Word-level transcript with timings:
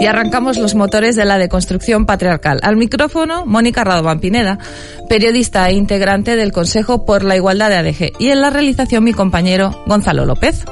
y 0.00 0.06
arrancamos 0.06 0.58
los 0.58 0.74
motores 0.74 1.14
de 1.14 1.26
la 1.26 1.38
deconstrucción 1.38 2.06
patriarcal. 2.06 2.58
Al 2.62 2.76
micrófono, 2.76 3.44
Mónica 3.44 3.84
Radovan 3.84 4.18
Pineda, 4.18 4.58
periodista 5.08 5.68
e 5.68 5.74
integrante 5.74 6.36
del 6.36 6.52
Consejo 6.52 7.04
por 7.04 7.22
la 7.22 7.36
Igualdad 7.36 7.68
de 7.68 7.76
ADG, 7.76 8.12
y 8.18 8.30
en 8.30 8.40
la 8.40 8.50
realización 8.50 9.04
mi 9.04 9.12
compañero 9.12 9.84
Gonzalo 9.86 10.24
López. 10.24 10.64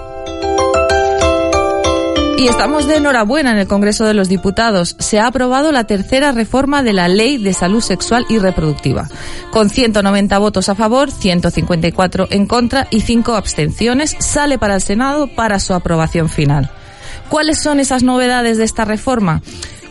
Y 2.39 2.47
estamos 2.47 2.87
de 2.87 2.97
enhorabuena 2.97 3.51
en 3.51 3.59
el 3.59 3.67
Congreso 3.67 4.05
de 4.05 4.15
los 4.15 4.29
Diputados. 4.29 4.95
Se 5.01 5.19
ha 5.19 5.27
aprobado 5.27 5.73
la 5.73 5.89
tercera 5.89 6.31
reforma 6.31 6.85
de 6.85 6.93
la 6.93 7.09
Ley 7.09 7.37
de 7.37 7.53
Salud 7.53 7.81
Sexual 7.81 8.27
y 8.29 8.39
Reproductiva, 8.39 9.09
con 9.51 9.71
190 9.71 10.39
votos 10.39 10.69
a 10.69 10.77
favor, 10.77 11.11
154 11.11 12.29
en 12.31 12.47
contra 12.47 12.87
y 12.91 13.01
5 13.01 13.35
abstenciones. 13.35 14.15
Sale 14.21 14.57
para 14.57 14.77
el 14.77 14.83
Senado 14.83 15.27
para 15.35 15.59
su 15.59 15.75
aprobación 15.75 16.29
final. 16.29 16.71
¿Cuáles 17.29 17.61
son 17.61 17.79
esas 17.79 18.03
novedades 18.03 18.57
de 18.57 18.65
esta 18.65 18.87
reforma? 18.87 19.43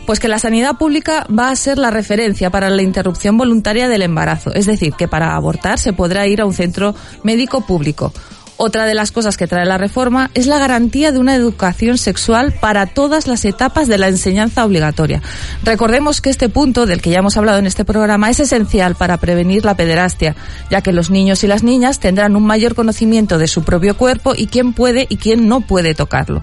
Pues 0.06 0.18
que 0.18 0.28
la 0.28 0.40
sanidad 0.40 0.76
pública 0.76 1.24
va 1.26 1.50
a 1.50 1.56
ser 1.56 1.78
la 1.78 1.90
referencia 1.90 2.50
para 2.50 2.68
la 2.68 2.82
interrupción 2.82 3.36
voluntaria 3.36 3.88
del 3.88 4.02
embarazo, 4.02 4.52
es 4.54 4.66
decir, 4.66 4.94
que 4.94 5.06
para 5.06 5.36
abortar 5.36 5.78
se 5.78 5.92
podrá 5.92 6.26
ir 6.26 6.40
a 6.40 6.46
un 6.46 6.54
centro 6.54 6.94
médico 7.22 7.60
público. 7.60 8.12
Otra 8.60 8.86
de 8.86 8.94
las 8.94 9.12
cosas 9.12 9.36
que 9.36 9.46
trae 9.46 9.64
la 9.66 9.78
reforma 9.78 10.32
es 10.34 10.48
la 10.48 10.58
garantía 10.58 11.12
de 11.12 11.20
una 11.20 11.36
educación 11.36 11.96
sexual 11.96 12.52
para 12.60 12.86
todas 12.86 13.28
las 13.28 13.44
etapas 13.44 13.86
de 13.86 13.98
la 13.98 14.08
enseñanza 14.08 14.64
obligatoria. 14.64 15.22
Recordemos 15.62 16.20
que 16.20 16.30
este 16.30 16.48
punto, 16.48 16.84
del 16.84 17.00
que 17.00 17.10
ya 17.10 17.20
hemos 17.20 17.36
hablado 17.36 17.58
en 17.58 17.66
este 17.66 17.84
programa, 17.84 18.30
es 18.30 18.40
esencial 18.40 18.96
para 18.96 19.18
prevenir 19.18 19.64
la 19.64 19.76
pederastia, 19.76 20.34
ya 20.72 20.80
que 20.80 20.92
los 20.92 21.08
niños 21.08 21.44
y 21.44 21.46
las 21.46 21.62
niñas 21.62 22.00
tendrán 22.00 22.34
un 22.34 22.44
mayor 22.44 22.74
conocimiento 22.74 23.38
de 23.38 23.46
su 23.46 23.62
propio 23.62 23.96
cuerpo 23.96 24.34
y 24.36 24.48
quién 24.48 24.72
puede 24.72 25.06
y 25.08 25.18
quién 25.18 25.46
no 25.46 25.60
puede 25.60 25.94
tocarlo. 25.94 26.42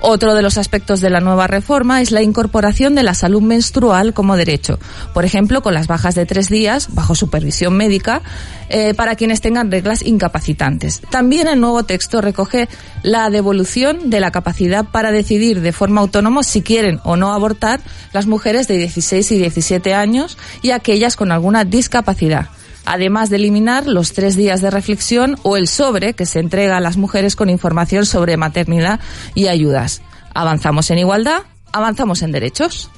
Otro 0.00 0.34
de 0.34 0.42
los 0.42 0.58
aspectos 0.58 1.00
de 1.00 1.10
la 1.10 1.20
nueva 1.20 1.48
reforma 1.48 2.00
es 2.00 2.12
la 2.12 2.22
incorporación 2.22 2.94
de 2.94 3.02
la 3.02 3.14
salud 3.14 3.42
menstrual 3.42 4.14
como 4.14 4.36
derecho, 4.36 4.78
por 5.12 5.24
ejemplo, 5.24 5.60
con 5.60 5.74
las 5.74 5.88
bajas 5.88 6.14
de 6.14 6.24
tres 6.24 6.48
días, 6.48 6.94
bajo 6.94 7.16
supervisión 7.16 7.76
médica, 7.76 8.22
eh, 8.68 8.94
para 8.94 9.16
quienes 9.16 9.40
tengan 9.40 9.72
reglas 9.72 10.02
incapacitantes. 10.02 11.02
También 11.10 11.48
el 11.48 11.60
nuevo 11.60 11.82
texto 11.82 12.20
recoge 12.20 12.68
la 13.02 13.28
devolución 13.28 14.08
de 14.08 14.20
la 14.20 14.30
capacidad 14.30 14.84
para 14.84 15.10
decidir 15.10 15.62
de 15.62 15.72
forma 15.72 16.00
autónoma 16.00 16.44
si 16.44 16.62
quieren 16.62 17.00
o 17.02 17.16
no 17.16 17.32
abortar 17.32 17.80
las 18.12 18.26
mujeres 18.26 18.68
de 18.68 18.78
16 18.78 19.32
y 19.32 19.38
17 19.38 19.94
años 19.94 20.38
y 20.62 20.70
aquellas 20.70 21.16
con 21.16 21.32
alguna 21.32 21.64
discapacidad 21.64 22.50
además 22.88 23.30
de 23.30 23.36
eliminar 23.36 23.86
los 23.86 24.12
tres 24.12 24.36
días 24.36 24.60
de 24.60 24.70
reflexión 24.70 25.36
o 25.42 25.56
el 25.56 25.68
sobre 25.68 26.14
que 26.14 26.26
se 26.26 26.40
entrega 26.40 26.76
a 26.76 26.80
las 26.80 26.96
mujeres 26.96 27.36
con 27.36 27.50
información 27.50 28.06
sobre 28.06 28.36
maternidad 28.36 29.00
y 29.34 29.48
ayudas. 29.48 30.02
Avanzamos 30.34 30.90
en 30.90 30.98
igualdad, 30.98 31.42
avanzamos 31.72 32.22
en 32.22 32.32
derechos. 32.32 32.90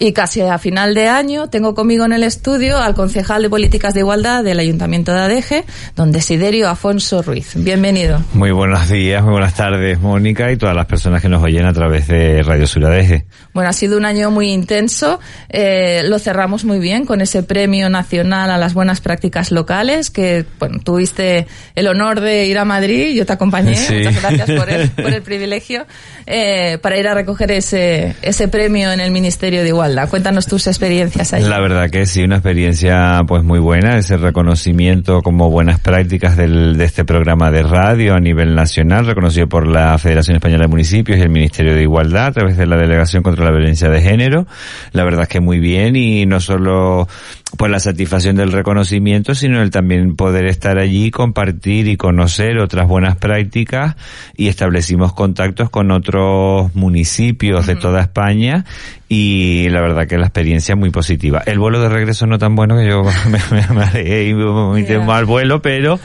Y 0.00 0.12
casi 0.12 0.42
a 0.42 0.58
final 0.58 0.94
de 0.94 1.08
año 1.08 1.48
tengo 1.48 1.74
conmigo 1.74 2.04
en 2.04 2.12
el 2.12 2.22
estudio 2.22 2.78
al 2.78 2.94
concejal 2.94 3.42
de 3.42 3.50
Políticas 3.50 3.94
de 3.94 4.00
Igualdad 4.00 4.44
del 4.44 4.60
Ayuntamiento 4.60 5.12
de 5.12 5.18
Adeje, 5.18 5.64
don 5.96 6.12
Desiderio 6.12 6.68
Afonso 6.68 7.20
Ruiz. 7.20 7.54
Bienvenido. 7.56 8.22
Muy 8.32 8.52
buenos 8.52 8.88
días, 8.88 9.24
muy 9.24 9.32
buenas 9.32 9.54
tardes, 9.54 9.98
Mónica, 9.98 10.52
y 10.52 10.56
todas 10.56 10.76
las 10.76 10.86
personas 10.86 11.20
que 11.20 11.28
nos 11.28 11.42
oyen 11.42 11.66
a 11.66 11.72
través 11.72 12.06
de 12.06 12.44
Radio 12.44 12.68
Sur 12.68 12.84
Adeje. 12.84 13.26
Bueno, 13.52 13.70
ha 13.70 13.72
sido 13.72 13.98
un 13.98 14.04
año 14.04 14.30
muy 14.30 14.52
intenso. 14.52 15.18
Eh, 15.48 16.02
lo 16.04 16.20
cerramos 16.20 16.64
muy 16.64 16.78
bien 16.78 17.04
con 17.04 17.20
ese 17.20 17.42
premio 17.42 17.90
nacional 17.90 18.52
a 18.52 18.56
las 18.56 18.74
buenas 18.74 19.00
prácticas 19.00 19.50
locales, 19.50 20.10
que 20.10 20.44
bueno, 20.60 20.78
tuviste 20.78 21.48
el 21.74 21.88
honor 21.88 22.20
de 22.20 22.46
ir 22.46 22.58
a 22.58 22.64
Madrid, 22.64 23.16
yo 23.16 23.26
te 23.26 23.32
acompañé. 23.32 23.72
Muchas 23.72 24.22
gracias 24.22 24.48
por 24.48 24.70
el, 24.70 24.90
por 24.90 25.12
el 25.12 25.22
privilegio, 25.22 25.86
eh, 26.24 26.78
para 26.80 26.96
ir 26.98 27.08
a 27.08 27.14
recoger 27.14 27.50
ese, 27.50 28.14
ese 28.22 28.46
premio 28.46 28.92
en 28.92 29.00
el 29.00 29.10
Ministerio 29.10 29.62
de 29.62 29.68
Igualdad. 29.68 29.87
Cuéntanos 30.10 30.46
tus 30.46 30.66
experiencias 30.66 31.32
ahí. 31.32 31.42
La 31.42 31.60
verdad 31.60 31.90
que 31.90 32.06
sí, 32.06 32.22
una 32.22 32.36
experiencia 32.36 33.22
pues 33.26 33.42
muy 33.42 33.58
buena, 33.58 33.96
ese 33.98 34.16
reconocimiento 34.16 35.22
como 35.22 35.50
buenas 35.50 35.80
prácticas 35.80 36.36
del, 36.36 36.76
de 36.76 36.84
este 36.84 37.04
programa 37.04 37.50
de 37.50 37.62
radio 37.62 38.14
a 38.14 38.20
nivel 38.20 38.54
nacional, 38.54 39.06
reconocido 39.06 39.48
por 39.48 39.66
la 39.66 39.96
Federación 39.98 40.36
Española 40.36 40.64
de 40.64 40.68
Municipios 40.68 41.18
y 41.18 41.22
el 41.22 41.30
Ministerio 41.30 41.74
de 41.74 41.82
Igualdad 41.82 42.26
a 42.26 42.32
través 42.32 42.56
de 42.56 42.66
la 42.66 42.76
Delegación 42.76 43.22
contra 43.22 43.44
la 43.44 43.50
Violencia 43.50 43.88
de 43.88 44.00
Género. 44.00 44.46
La 44.92 45.04
verdad 45.04 45.22
es 45.22 45.28
que 45.28 45.40
muy 45.40 45.58
bien 45.58 45.96
y 45.96 46.26
no 46.26 46.40
solo 46.40 47.08
pues 47.56 47.70
la 47.70 47.80
satisfacción 47.80 48.36
del 48.36 48.52
reconocimiento, 48.52 49.34
sino 49.34 49.62
el 49.62 49.70
también 49.70 50.16
poder 50.16 50.46
estar 50.46 50.78
allí, 50.78 51.10
compartir 51.10 51.88
y 51.88 51.96
conocer 51.96 52.58
otras 52.58 52.86
buenas 52.86 53.16
prácticas 53.16 53.96
y 54.36 54.48
establecimos 54.48 55.14
contactos 55.14 55.70
con 55.70 55.90
otros 55.90 56.74
municipios 56.74 57.66
de 57.66 57.76
toda 57.76 58.02
España 58.02 58.64
y 59.08 59.70
la 59.70 59.80
verdad 59.80 60.06
que 60.06 60.18
la 60.18 60.26
experiencia 60.26 60.74
es 60.74 60.78
muy 60.78 60.90
positiva. 60.90 61.42
El 61.46 61.58
vuelo 61.58 61.80
de 61.80 61.88
regreso 61.88 62.26
no 62.26 62.38
tan 62.38 62.54
bueno 62.54 62.76
que 62.76 62.86
yo 62.86 63.02
me, 63.30 63.38
me, 63.50 64.84
me 64.84 64.98
mal 64.98 65.24
vuelo, 65.24 65.62
pero 65.62 65.98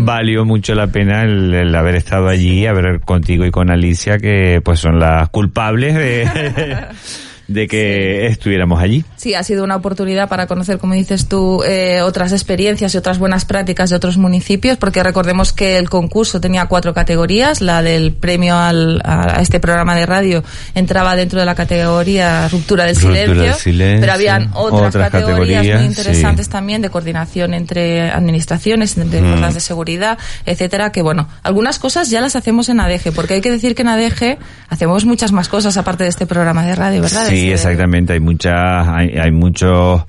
valió 0.00 0.44
mucho 0.44 0.74
la 0.74 0.86
pena 0.86 1.22
el, 1.22 1.74
haber 1.74 1.96
estado 1.96 2.28
allí, 2.28 2.66
haber 2.66 3.00
contigo 3.00 3.44
y 3.44 3.50
con 3.50 3.70
Alicia 3.70 4.18
que 4.18 4.60
pues 4.64 4.78
son 4.78 5.00
las 5.00 5.28
culpables 5.30 5.94
de 5.94 6.28
de 7.48 7.66
que 7.68 8.26
estuviéramos 8.26 8.80
allí. 8.80 9.04
Sí, 9.16 9.34
ha 9.34 9.42
sido 9.42 9.64
una 9.64 9.76
oportunidad 9.76 10.28
para 10.28 10.46
conocer, 10.46 10.78
como 10.78 10.94
dices 10.94 11.28
tú, 11.28 11.62
eh, 11.64 12.00
otras 12.02 12.32
experiencias 12.32 12.94
y 12.94 12.98
otras 12.98 13.18
buenas 13.18 13.44
prácticas 13.44 13.90
de 13.90 13.96
otros 13.96 14.16
municipios, 14.16 14.78
porque 14.78 15.02
recordemos 15.02 15.52
que 15.52 15.78
el 15.78 15.90
concurso 15.90 16.40
tenía 16.40 16.66
cuatro 16.66 16.94
categorías. 16.94 17.60
La 17.60 17.82
del 17.82 18.12
premio 18.12 18.56
al, 18.56 19.00
a 19.04 19.40
este 19.40 19.60
programa 19.60 19.94
de 19.94 20.06
radio 20.06 20.44
entraba 20.74 21.16
dentro 21.16 21.40
de 21.40 21.46
la 21.46 21.54
categoría 21.54 22.48
ruptura 22.48 22.84
del, 22.84 22.96
silencio, 22.96 23.54
pero 24.00 24.12
habían 24.12 24.50
otras, 24.54 24.94
categorías, 24.94 25.64
muy 25.64 25.86
interesantes 25.86 26.48
también 26.48 26.82
de 26.82 26.90
coordinación 26.90 27.54
entre 27.54 28.10
administraciones, 28.10 28.96
entre 28.96 29.20
mm. 29.20 29.28
fuerzas 29.28 29.54
de 29.54 29.60
seguridad, 29.60 30.18
etcétera, 30.46 30.92
que 30.92 31.02
bueno, 31.02 31.28
algunas 31.42 31.78
cosas 31.78 32.10
ya 32.10 32.20
las 32.20 32.36
hacemos 32.36 32.68
en 32.68 32.80
ADG, 32.80 33.12
porque 33.14 33.34
hay 33.34 33.40
que 33.40 33.50
decir 33.50 33.74
que 33.74 33.82
en 33.82 33.88
ADG 33.88 34.38
hacemos 34.68 35.04
muchas 35.04 35.32
más 35.32 35.48
cosas 35.48 35.76
aparte 35.76 36.04
de 36.04 36.10
este 36.10 36.26
programa 36.26 36.64
de 36.64 36.74
radio, 36.74 37.02
¿verdad? 37.02 37.26
Sí, 37.28 37.33
exactamente. 37.34 38.12
Hay 38.14 38.20
muchas, 38.20 38.88
hay, 38.88 39.16
hay 39.18 39.30
muchos 39.30 40.02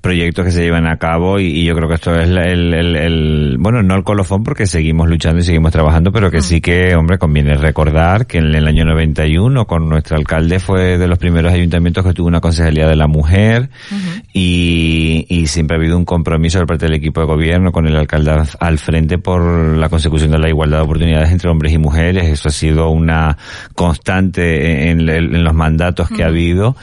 proyectos 0.00 0.46
que 0.46 0.50
se 0.50 0.62
llevan 0.62 0.86
a 0.86 0.96
cabo 0.96 1.38
y, 1.38 1.64
yo 1.64 1.74
creo 1.74 1.88
que 1.88 1.94
esto 1.94 2.18
es 2.18 2.28
el, 2.28 2.74
el, 2.74 3.56
bueno, 3.58 3.82
no 3.82 3.94
el 3.94 4.02
colofón 4.02 4.42
porque 4.42 4.66
seguimos 4.66 5.08
luchando 5.08 5.40
y 5.40 5.44
seguimos 5.44 5.72
trabajando, 5.72 6.10
pero 6.10 6.30
que 6.30 6.38
mm. 6.38 6.42
sí 6.42 6.60
que, 6.60 6.94
hombre, 6.94 7.18
conviene 7.18 7.54
recordar 7.54 8.26
que 8.26 8.38
en 8.38 8.54
el 8.54 8.66
año 8.66 8.84
91 8.84 9.66
con 9.66 9.88
nuestro 9.88 10.16
alcalde 10.16 10.58
fue 10.58 10.96
de 10.96 11.06
los 11.06 11.18
primeros 11.18 11.52
ayuntamientos 11.52 12.04
que 12.04 12.14
tuvo 12.14 12.28
una 12.28 12.40
concejalía 12.40 12.88
de 12.88 12.96
la 12.96 13.06
mujer 13.06 13.68
y, 14.32 15.26
y 15.28 15.46
siempre 15.46 15.76
ha 15.76 15.80
habido 15.80 15.98
un 15.98 16.04
compromiso 16.04 16.58
por 16.60 16.68
parte 16.68 16.86
del 16.86 16.94
equipo 16.94 17.20
de 17.20 17.26
gobierno 17.26 17.72
con 17.72 17.86
el 17.86 17.96
alcalde 17.96 18.30
al 18.58 18.78
frente 18.78 19.18
por 19.18 19.76
la 19.76 19.88
consecución 19.88 20.30
de 20.30 20.38
la 20.38 20.48
igualdad 20.48 20.78
de 20.78 20.84
oportunidades 20.84 21.30
entre 21.30 21.50
hombres 21.50 21.72
y 21.72 21.78
mujeres. 21.78 22.26
Eso 22.26 22.48
ha 22.48 22.52
sido 22.52 22.88
una 22.90 23.36
constante 23.74 24.90
en, 24.90 25.08
en 25.08 25.44
los 25.44 25.54
mandatos 25.54 26.08
que 26.08 26.24
ha 26.24 26.28
habido 26.28 26.76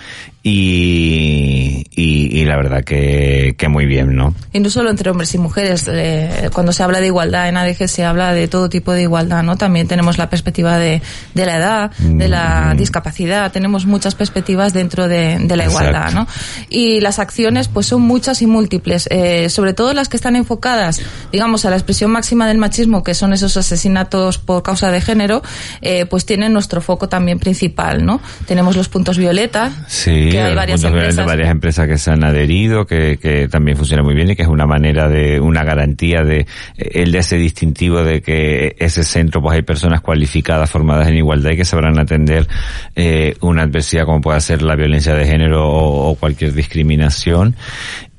y, 0.50 1.84
y, 1.92 2.46
la 2.46 2.56
verdad 2.56 2.86
que, 2.86 3.56
que, 3.58 3.68
muy 3.68 3.86
bien, 3.86 4.16
¿no? 4.16 4.34
Y 4.54 4.62
no 4.62 4.70
solo 4.70 4.90
entre 4.90 5.10
hombres 5.10 5.36
y 5.36 5.38
mujeres, 5.38 5.90
eh, 5.92 6.50
cuando 6.54 6.72
se 6.72 6.84
habla 6.84 7.02
de 7.02 7.08
igualdad 7.08 7.50
en 7.50 7.58
ADG 7.58 7.90
se 7.90 8.06
habla 8.06 8.32
de 8.32 8.48
todo 8.48 8.70
tipo 8.70 8.94
de 8.94 9.02
igualdad, 9.02 9.44
¿no? 9.44 9.58
También 9.58 9.90
tenemos 9.90 10.18
la 10.18 10.30
perspectiva 10.30 10.78
de, 10.78 11.02
de 11.34 11.46
la 11.46 11.58
edad, 11.58 11.92
de 11.98 12.30
la 12.30 12.72
mm. 12.74 12.78
discapacidad, 12.78 13.52
tenemos 13.52 13.86
muchas 13.86 14.16
perspectivas 14.16 14.72
dentro 14.72 15.10
de, 15.10 15.38
de 15.38 15.58
la 15.58 15.66
igualdad, 15.66 16.14
¿no? 16.14 16.28
Y 16.70 17.02
las 17.02 17.20
acciones 17.20 17.68
pues 17.68 17.88
son 17.88 18.04
muchas 18.04 18.42
y 18.42 18.48
múltiples, 18.48 19.10
eh, 19.12 19.50
sobre 19.50 19.74
todo 19.74 19.94
las 19.94 20.08
que 20.08 20.16
están 20.16 20.38
enfocadas, 20.38 21.02
digamos, 21.30 21.66
a 21.66 21.72
la 21.72 21.76
expresión 21.76 22.12
máxima 22.12 22.48
del 22.48 22.58
machismo, 22.58 23.04
que 23.04 23.16
son 23.16 23.34
esos 23.34 23.58
asesinatos 23.58 24.38
por 24.38 24.64
causa 24.64 24.92
de 24.92 25.02
género, 25.02 25.44
eh, 25.82 26.06
pues 26.06 26.26
tienen 26.26 26.54
nuestro 26.54 26.80
foco 26.80 27.10
también 27.10 27.38
principal, 27.38 28.06
¿no? 28.06 28.22
Tenemos 28.46 28.78
los 28.78 28.88
puntos 28.88 29.18
violeta. 29.18 29.74
Sí 29.90 30.37
hay 30.40 30.56
varias 30.56 30.84
empresas. 30.84 31.26
varias 31.26 31.50
empresas 31.50 31.88
que 31.88 31.98
se 31.98 32.12
han 32.12 32.24
adherido, 32.24 32.86
que, 32.86 33.18
que 33.18 33.48
también 33.48 33.78
funciona 33.78 34.04
muy 34.04 34.16
bien 34.16 34.32
y 34.32 34.36
que 34.36 34.44
es 34.44 34.48
una 34.48 34.66
manera 34.66 35.08
de, 35.08 35.40
una 35.40 35.64
garantía 35.64 36.24
de, 36.24 36.46
el 36.78 37.12
de 37.12 37.20
ese 37.20 37.38
distintivo 37.38 38.04
de 38.04 38.22
que 38.22 38.76
ese 38.80 39.04
centro 39.04 39.42
pues 39.42 39.56
hay 39.56 39.62
personas 39.62 40.02
cualificadas, 40.02 40.70
formadas 40.70 41.08
en 41.08 41.18
igualdad 41.18 41.52
y 41.52 41.58
que 41.58 41.66
sabrán 41.66 42.00
atender 42.00 42.48
eh, 42.96 43.36
una 43.42 43.64
adversidad 43.64 44.06
como 44.06 44.22
puede 44.22 44.42
ser 44.42 44.62
la 44.62 44.76
violencia 44.76 45.14
de 45.14 45.26
género 45.26 45.68
o, 45.68 46.10
o 46.10 46.16
cualquier 46.16 46.54
discriminación 46.54 47.56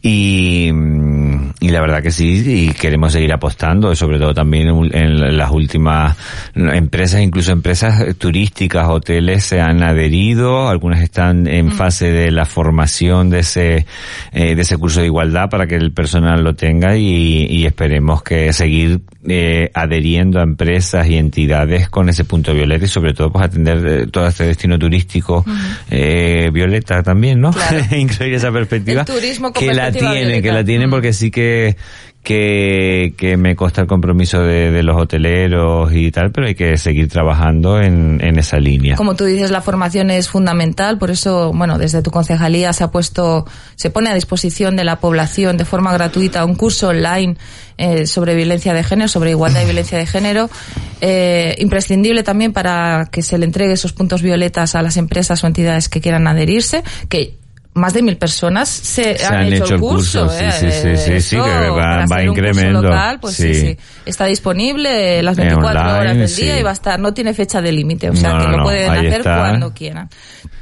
y, 0.01 0.71
y, 1.61 1.69
la 1.71 1.81
verdad 1.81 2.03
que 2.03 2.13
sí, 2.13 2.43
y 2.47 2.73
queremos 2.73 3.13
seguir 3.13 3.33
apostando, 3.33 3.95
sobre 3.97 4.19
todo 4.19 4.33
también 4.33 4.69
en 4.93 5.37
las 5.37 5.51
últimas 5.51 6.17
empresas, 6.55 7.21
incluso 7.21 7.51
empresas 7.51 8.17
turísticas, 8.17 8.89
hoteles 8.89 9.45
se 9.45 9.61
han 9.61 9.83
adherido, 9.83 10.69
algunas 10.69 11.03
están 11.03 11.49
en 11.49 11.67
mm. 11.67 11.73
fase 11.73 12.13
de 12.13 12.31
la 12.31 12.45
formación 12.45 13.29
de 13.29 13.41
ese, 13.41 13.87
eh, 14.33 14.55
de 14.55 14.63
ese 14.63 14.77
curso 14.77 15.01
de 15.01 15.07
igualdad 15.07 15.51
para 15.51 15.67
que 15.67 15.75
el 15.75 15.91
personal 15.91 16.45
lo 16.45 16.55
tenga 16.55 16.97
y, 16.97 17.47
y 17.51 17.67
esperemos 17.67 18.23
que 18.23 18.53
seguir 18.53 19.01
eh, 19.27 19.71
adheriendo 19.75 20.39
a 20.39 20.45
empresas 20.45 21.09
y 21.09 21.17
entidades 21.17 21.89
con 21.89 22.09
ese 22.09 22.25
punto 22.25 22.55
violeta 22.55 22.85
y 22.85 22.89
sobre 22.89 23.15
todo 23.15 23.33
pues 23.33 23.45
atender 23.45 23.87
eh, 23.87 24.07
todo 24.07 24.29
este 24.29 24.45
destino 24.45 24.79
turístico 24.79 25.45
eh, 25.91 26.51
violeta 26.53 27.03
también, 27.03 27.41
¿no? 27.41 27.51
Incluir 27.97 28.35
esa 28.35 28.53
perspectiva. 28.53 29.05
que 29.55 29.75
la 29.75 29.91
tienen, 29.91 30.41
que 30.41 30.53
la 30.53 30.65
tienen 30.65 30.89
porque 30.89 31.13
sí 31.13 31.31
que 31.33 31.77
que, 32.23 33.15
que 33.17 33.37
me 33.37 33.57
consta 33.57 33.81
el 33.81 33.87
compromiso 33.87 34.41
de, 34.43 34.71
de, 34.71 34.83
los 34.83 35.01
hoteleros 35.01 35.91
y 35.95 36.11
tal, 36.11 36.31
pero 36.31 36.47
hay 36.47 36.55
que 36.55 36.77
seguir 36.77 37.09
trabajando 37.09 37.81
en, 37.81 38.21
en, 38.23 38.39
esa 38.39 38.59
línea. 38.59 38.97
Como 38.97 39.17
tú 39.17 39.25
dices, 39.25 39.51
la 39.51 39.63
formación 39.63 40.11
es 40.11 40.29
fundamental, 40.29 40.99
por 40.99 41.11
eso, 41.11 41.53
bueno, 41.55 41.79
desde 41.79 42.03
tu 42.03 42.11
concejalía 42.11 42.73
se 42.73 42.85
ha 42.85 42.91
puesto, 42.91 43.47
se 43.77 43.91
pone 43.91 44.11
a 44.11 44.15
disposición 44.15 44.77
de 44.77 44.85
la 44.85 44.97
población 44.97 45.57
de 45.57 45.65
forma 45.65 45.93
gratuita 45.93 46.45
un 46.45 46.55
curso 46.55 46.89
online 46.89 47.37
eh, 47.79 48.07
sobre 48.07 48.35
violencia 48.35 48.75
de 48.75 48.83
género, 48.83 49.09
sobre 49.09 49.31
igualdad 49.31 49.63
y 49.63 49.65
violencia 49.65 49.97
de 49.97 50.05
género, 50.05 50.51
eh, 51.01 51.55
imprescindible 51.59 52.25
también 52.25 52.53
para 52.53 53.09
que 53.11 53.23
se 53.23 53.39
le 53.39 53.47
entregue 53.47 53.73
esos 53.73 53.93
puntos 53.93 54.21
violetas 54.21 54.75
a 54.75 54.83
las 54.83 54.97
empresas 54.97 55.43
o 55.45 55.47
entidades 55.47 55.89
que 55.89 56.01
quieran 56.01 56.27
adherirse, 56.27 56.83
que 57.09 57.39
más 57.79 57.95
de 57.95 58.03
mil 58.03 58.17
personas 58.17 58.69
se, 58.69 59.17
han, 59.25 59.53
hecho, 59.53 59.75
el 59.75 59.81
curso. 59.81 60.29
sí, 60.29 60.45
sí, 60.59 60.67
sí, 60.71 60.97
sí, 60.97 61.21
sí, 61.21 61.37
que 61.37 61.71
va, 61.71 62.05
va 62.07 62.23
incremento. 62.23 62.83
Local, 62.83 63.21
pues 63.21 63.35
sí. 63.35 63.55
sí. 63.55 63.79
Está 64.05 64.27
disponible 64.27 65.23
las 65.23 65.37
24 65.37 65.99
horas 65.99 66.17
del 66.17 66.37
día 66.37 66.61
y 66.61 66.63
va 66.63 66.71
a 66.71 66.75
estar, 66.75 66.99
no 66.99 67.15
tiene 67.15 67.35
fecha 67.35 67.63
de 67.63 67.73
límite, 67.73 68.11
o 68.11 68.17
sea 68.17 68.39
que 68.39 68.49
lo 68.49 68.63
pueden 68.63 68.91
hacer 68.91 69.23
cuando 69.23 69.73
quieran 69.73 70.09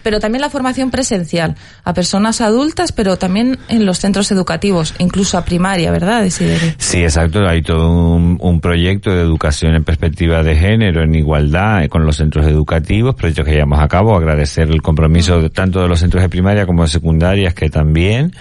pero 0.07 0.21
también 0.21 0.41
la 0.41 0.51
formación 0.51 0.93
presencial 0.93 1.57
a 1.83 1.93
personas 1.93 2.41
adultas, 2.41 2.93
pero 2.93 3.17
también 3.17 3.59
en 3.69 3.85
los 3.87 3.99
centros 3.99 4.31
educativos, 4.31 4.95
incluso 5.01 5.37
a 5.37 5.45
primaria, 5.45 5.91
¿verdad, 5.91 6.23
Desiderio? 6.23 6.75
Sí, 6.79 7.03
exacto. 7.03 7.45
Hay 7.45 7.61
todo 7.63 8.15
un, 8.15 8.61
proyecto 8.61 9.11
de 9.11 9.21
educación 9.21 9.75
en 9.75 9.83
perspectiva 9.83 10.45
de 10.45 10.55
género, 10.55 11.03
en 11.03 11.13
igualdad 11.17 11.83
eh, 11.83 11.89
con 11.89 12.07
los 12.07 12.19
centros 12.19 12.47
educativos, 12.47 13.17
proyectos 13.17 13.47
que 13.47 13.55
llevamos 13.55 13.81
a 13.81 13.89
cabo. 13.89 14.17
Agradecer 14.17 14.71
el 14.71 14.81
compromiso 14.81 15.51
tanto 15.51 15.81
de 15.81 15.89
los 15.89 15.99
centros 15.99 16.23
de 16.23 16.29
primaria 16.29 16.67
como 16.67 16.85
de 16.85 16.89
secundarias, 17.07 17.55
que 17.55 17.71
también. 17.71 18.33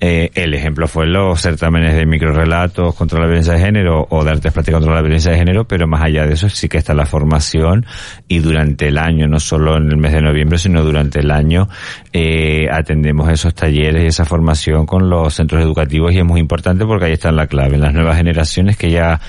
Eh, 0.00 0.30
el 0.34 0.54
ejemplo 0.54 0.88
fue 0.88 1.06
los 1.06 1.40
certámenes 1.40 1.94
de 1.94 2.06
microrelatos 2.06 2.94
contra 2.94 3.20
la 3.20 3.26
violencia 3.26 3.52
de 3.52 3.60
género 3.60 4.06
o 4.10 4.24
de 4.24 4.30
artes 4.30 4.52
plásticas 4.52 4.80
contra 4.80 4.94
la 4.94 5.02
violencia 5.02 5.30
de 5.30 5.38
género, 5.38 5.66
pero 5.66 5.86
más 5.86 6.02
allá 6.02 6.26
de 6.26 6.34
eso 6.34 6.48
sí 6.48 6.68
que 6.68 6.78
está 6.78 6.94
la 6.94 7.06
formación 7.06 7.86
y 8.28 8.38
durante 8.38 8.88
el 8.88 8.98
año, 8.98 9.28
no 9.28 9.40
solo 9.40 9.76
en 9.76 9.88
el 9.90 9.96
mes 9.96 10.12
de 10.12 10.22
noviembre, 10.22 10.58
sino 10.58 10.82
durante 10.82 11.20
el 11.20 11.30
año 11.30 11.68
eh, 12.12 12.66
atendemos 12.70 13.30
esos 13.30 13.54
talleres 13.54 14.04
y 14.04 14.06
esa 14.06 14.24
formación 14.24 14.84
con 14.84 15.08
los 15.08 15.34
centros 15.34 15.62
educativos 15.62 16.12
y 16.12 16.18
es 16.18 16.24
muy 16.24 16.40
importante 16.40 16.84
porque 16.84 17.06
ahí 17.06 17.12
está 17.12 17.30
la 17.30 17.46
clave. 17.46 17.74
En 17.74 17.82
las 17.82 17.94
nuevas 17.94 18.16
generaciones 18.16 18.76
que 18.76 18.90
ya 18.90 19.20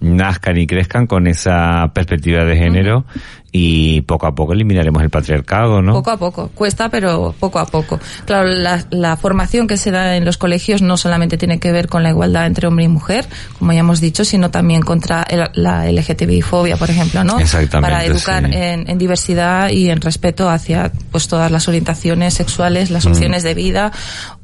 nazcan 0.00 0.56
y 0.56 0.66
crezcan 0.66 1.06
con 1.06 1.26
esa 1.26 1.90
perspectiva 1.94 2.44
de 2.44 2.56
género 2.56 3.04
y 3.52 4.02
poco 4.02 4.26
a 4.26 4.34
poco 4.34 4.52
eliminaremos 4.52 5.02
el 5.02 5.10
patriarcado, 5.10 5.82
¿no? 5.82 5.92
Poco 5.92 6.10
a 6.10 6.16
poco, 6.16 6.50
cuesta, 6.54 6.88
pero 6.88 7.34
poco 7.38 7.58
a 7.58 7.66
poco. 7.66 7.98
Claro, 8.24 8.48
la, 8.48 9.16
formación 9.16 9.66
que 9.66 9.76
se 9.76 9.90
da 9.90 10.16
en 10.16 10.24
los 10.24 10.38
colegios 10.38 10.82
no 10.82 10.96
solamente 10.96 11.36
tiene 11.36 11.58
que 11.58 11.72
ver 11.72 11.88
con 11.88 12.02
la 12.02 12.10
igualdad 12.10 12.46
entre 12.46 12.68
hombre 12.68 12.84
y 12.84 12.88
mujer, 12.88 13.26
como 13.58 13.72
ya 13.72 13.80
hemos 13.80 14.00
dicho, 14.00 14.24
sino 14.24 14.50
también 14.50 14.82
contra 14.82 15.26
la 15.54 15.90
LGTBI-fobia, 15.90 16.76
por 16.76 16.90
ejemplo, 16.90 17.24
¿no? 17.24 17.38
Exactamente. 17.40 17.92
Para 17.92 18.04
educar 18.04 18.44
en, 18.52 18.98
diversidad 18.98 19.70
y 19.70 19.90
en 19.90 20.00
respeto 20.00 20.48
hacia 20.48 20.92
pues 21.10 21.26
todas 21.26 21.50
las 21.50 21.66
orientaciones 21.68 22.34
sexuales, 22.34 22.90
las 22.90 23.06
mm. 23.06 23.08
opciones 23.08 23.42
de 23.42 23.54
vida 23.54 23.92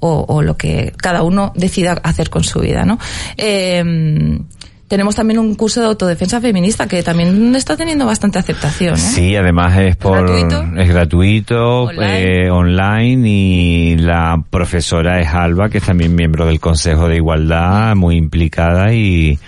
o, 0.01 0.25
o, 0.29 0.43
lo 0.43 0.57
que 0.57 0.93
cada 0.97 1.23
uno 1.23 1.53
decida 1.55 1.93
hacer 2.03 2.29
con 2.29 2.43
su 2.43 2.61
vida, 2.61 2.85
¿no? 2.85 2.99
Eh, 3.37 4.41
tenemos 4.89 5.17
también 5.17 5.39
un 5.39 5.55
curso 5.55 5.81
de 5.81 5.87
autodefensa 5.87 6.41
feminista 6.41 6.87
que 6.87 7.03
también 7.03 7.55
está 7.57 7.77
teniendo 7.77 8.07
bastante 8.07 8.39
aceptación. 8.39 8.95
¿eh? 8.95 8.99
Sí, 8.99 9.37
además 9.37 9.77
es 9.79 9.97
por 9.97 10.31
es 10.31 10.89
gratuito, 10.89 11.91
eh, 11.91 12.51
online. 12.51 13.29
y 13.29 13.97
la 13.97 14.43
profesora 14.51 15.21
es 15.21 15.29
Alba, 15.29 15.69
que 15.69 15.79
es 15.79 15.85
también 15.85 16.15
miembro 16.15 16.47
del 16.47 16.61
Consejo 16.61 17.09
de 17.09 17.17
Igualdad, 17.17 17.97
muy 17.97 18.17
implicada 18.17 18.93
y 18.93 19.39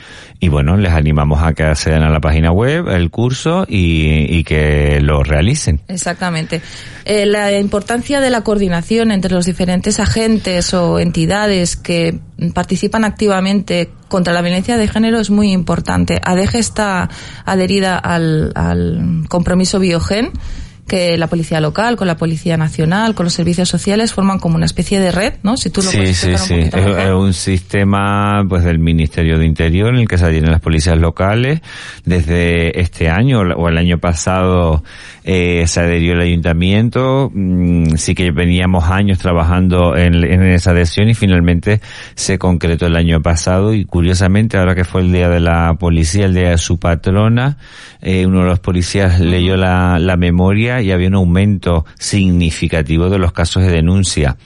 y 0.40 0.49
bueno, 0.49 0.76
les 0.76 0.93
animamos 0.93 1.43
a 1.43 1.52
que 1.52 1.64
accedan 1.64 2.02
a 2.02 2.11
la 2.11 2.20
página 2.20 2.52
web, 2.52 2.88
el 2.88 3.11
curso 3.11 3.67
y, 3.69 4.44
que 4.44 5.00
lo 5.00 5.25
realicen. 5.25 5.81
Exactamente. 5.88 6.62
Eh, 7.05 7.26
la 7.26 7.52
importancia 7.58 8.20
de 8.20 8.31
la 8.31 8.43
coordinación 8.43 9.11
entre 9.11 9.32
los 9.32 9.46
diferentes 9.46 9.99
agentes 9.99 10.73
o 10.75 11.00
entidades 11.00 11.76
que 11.76 12.20
participan 12.55 13.05
activamente 13.05 13.90
contra 14.06 14.32
la 14.32 14.40
violencia 14.43 14.76
de 14.76 14.87
género 14.87 15.19
es 15.19 15.31
muy 15.31 15.50
importante. 15.50 16.20
ADEGE 16.23 16.61
está 16.61 17.11
adherida 17.44 17.99
al, 17.99 18.52
al 18.55 19.25
compromiso 19.29 19.81
Biogen 19.81 20.31
que 20.88 21.17
la 21.17 21.29
policía 21.29 21.61
local, 21.61 21.96
con 21.96 22.08
la 22.08 22.17
policía 22.17 22.56
nacional, 22.56 23.14
con 23.14 23.25
los 23.25 23.35
servicios 23.35 23.69
sociales 23.69 24.12
forman 24.12 24.40
como 24.40 24.56
una 24.56 24.67
especie 24.67 24.99
de 24.99 25.12
red, 25.12 25.35
¿no? 25.44 25.56
Si 25.56 25.70
tú 25.70 25.82
lo 25.82 25.90
sí, 25.90 26.14
sí, 26.14 26.37
sí. 26.37 26.55
es, 26.55 27.11
un 27.11 27.32
sistema 27.35 28.44
pues 28.49 28.64
del 28.64 28.79
Ministerio 28.79 29.38
de 29.38 29.46
Interior 29.46 29.90
en 29.94 30.00
el 30.00 30.08
que 30.08 30.19
se 30.19 30.25
adhieren 30.25 30.50
las 30.50 30.61
policías 30.61 30.99
locales. 30.99 31.61
Desde 32.05 32.81
este 32.81 33.08
año 33.08 33.40
o 33.40 33.69
el 33.69 33.79
año 33.79 33.99
pasado 33.99 34.82
eh, 35.30 35.66
se 35.66 35.80
adherió 35.80 36.14
el 36.14 36.22
ayuntamiento. 36.22 37.30
Mm, 37.34 37.96
sí 37.96 38.14
que 38.14 38.30
veníamos 38.30 38.84
años 38.84 39.19
trabajando 39.19 39.94
en, 39.94 40.25
esa 40.25 40.70
adhesión 40.70 41.10
y 41.10 41.14
finalmente 41.14 41.82
se 42.14 42.38
concretó 42.38 42.86
el 42.86 42.96
año 42.96 43.20
pasado 43.20 43.75
y 43.75 43.84
curiosamente 43.84 44.56
ahora 44.56 44.75
que 44.75 44.84
fue 44.84 45.02
el 45.02 45.12
día 45.12 45.28
de 45.28 45.40
la 45.40 45.75
policía, 45.75 46.25
el 46.25 46.32
día 46.32 46.48
de 46.48 46.56
su 46.56 46.78
patrona, 46.78 47.58
eh, 48.00 48.25
uno 48.25 48.40
de 48.40 48.46
los 48.46 48.60
policías 48.60 49.20
leyó 49.20 49.58
la 49.58 50.16
memoria 50.16 50.80
y 50.80 50.92
había 50.92 51.08
un 51.08 51.16
aumento 51.16 51.84
significativo 51.98 53.10
de 53.10 53.19
los 53.19 53.32
casos 53.32 53.64
de 53.64 53.70
denuncia. 53.70 54.38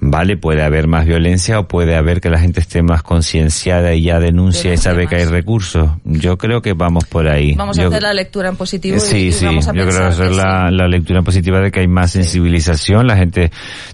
Vale, 0.00 0.36
puede 0.36 0.62
haber 0.62 0.86
más 0.86 1.06
violencia 1.06 1.58
o 1.58 1.66
puede 1.66 1.96
haber 1.96 2.20
que 2.20 2.30
la 2.30 2.38
gente 2.38 2.60
esté 2.60 2.82
más 2.82 3.02
concienciada 3.02 3.94
y 3.94 4.04
ya 4.04 4.20
denuncia 4.20 4.72
y 4.72 4.76
sabe 4.76 5.08
que 5.08 5.16
hay 5.16 5.24
recursos. 5.24 5.90
Yo 6.04 6.38
creo 6.38 6.62
que 6.62 6.72
vamos 6.72 7.04
por 7.06 7.26
ahí. 7.26 7.54
Vamos 7.54 7.78
a 7.80 7.86
hacer 7.86 8.02
la 8.02 8.14
lectura 8.14 8.48
en 8.48 8.56
positivo. 8.56 9.00
Sí, 9.00 9.26
y, 9.26 9.32
sí, 9.32 9.44
vamos 9.46 9.66
a 9.66 9.72
yo 9.72 9.82
creo 9.86 9.98
que 9.98 10.04
hacer 10.04 10.30
la, 10.30 10.70
la, 10.70 10.86
lectura 10.86 11.18
en 11.18 11.24
positiva 11.24 11.60
de 11.60 11.72
que 11.72 11.80
hay 11.80 11.88
más 11.88 12.12
sensibilización, 12.12 13.08
la 13.08 13.16
gente 13.16 13.50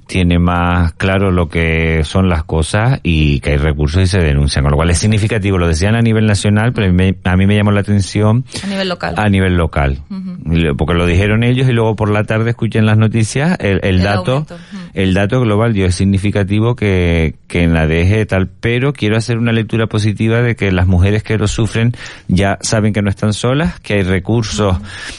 tiene 0.06 0.38
más 0.38 0.92
claro 0.92 1.30
lo 1.30 1.48
que 1.48 2.04
son 2.04 2.28
las 2.28 2.44
cosas 2.44 3.00
y 3.02 3.40
que 3.40 3.52
hay 3.52 3.56
recursos 3.56 4.02
y 4.02 4.06
se 4.06 4.18
denuncian. 4.18 4.62
Con 4.64 4.72
lo 4.72 4.76
cual 4.76 4.90
es 4.90 4.98
significativo. 4.98 5.56
Lo 5.56 5.68
decían 5.68 5.94
a 5.94 6.02
nivel 6.02 6.26
nacional, 6.26 6.74
pero 6.74 6.86
a 6.86 7.36
mí 7.36 7.46
me 7.46 7.56
llamó 7.56 7.70
la 7.70 7.80
atención. 7.80 8.44
A 8.62 8.66
nivel 8.66 8.90
local. 8.90 9.14
A 9.16 9.28
nivel 9.30 9.56
local. 9.56 10.02
Porque 10.76 10.94
lo 10.94 11.06
dijeron 11.06 11.44
ellos 11.44 11.66
y 11.68 11.72
luego 11.72 11.96
por 11.96 12.10
la 12.10 12.24
tarde 12.24 12.50
escuchen 12.50 12.84
las 12.84 12.98
noticias, 12.98 13.56
el, 13.60 13.80
el, 13.82 14.02
dato, 14.02 14.46
el 14.92 15.14
dato 15.14 15.40
global 15.40 15.72
significativo 15.94 16.76
que, 16.76 17.36
que 17.48 17.62
en 17.62 17.72
la 17.72 17.86
DG 17.86 18.26
tal, 18.26 18.48
pero 18.48 18.92
quiero 18.92 19.16
hacer 19.16 19.38
una 19.38 19.52
lectura 19.52 19.86
positiva 19.86 20.42
de 20.42 20.56
que 20.56 20.70
las 20.70 20.86
mujeres 20.86 21.22
que 21.22 21.38
lo 21.38 21.48
sufren 21.48 21.92
ya 22.28 22.58
saben 22.60 22.92
que 22.92 23.00
no 23.00 23.08
están 23.08 23.32
solas, 23.32 23.80
que 23.80 23.94
hay 23.94 24.02
recursos 24.02 24.76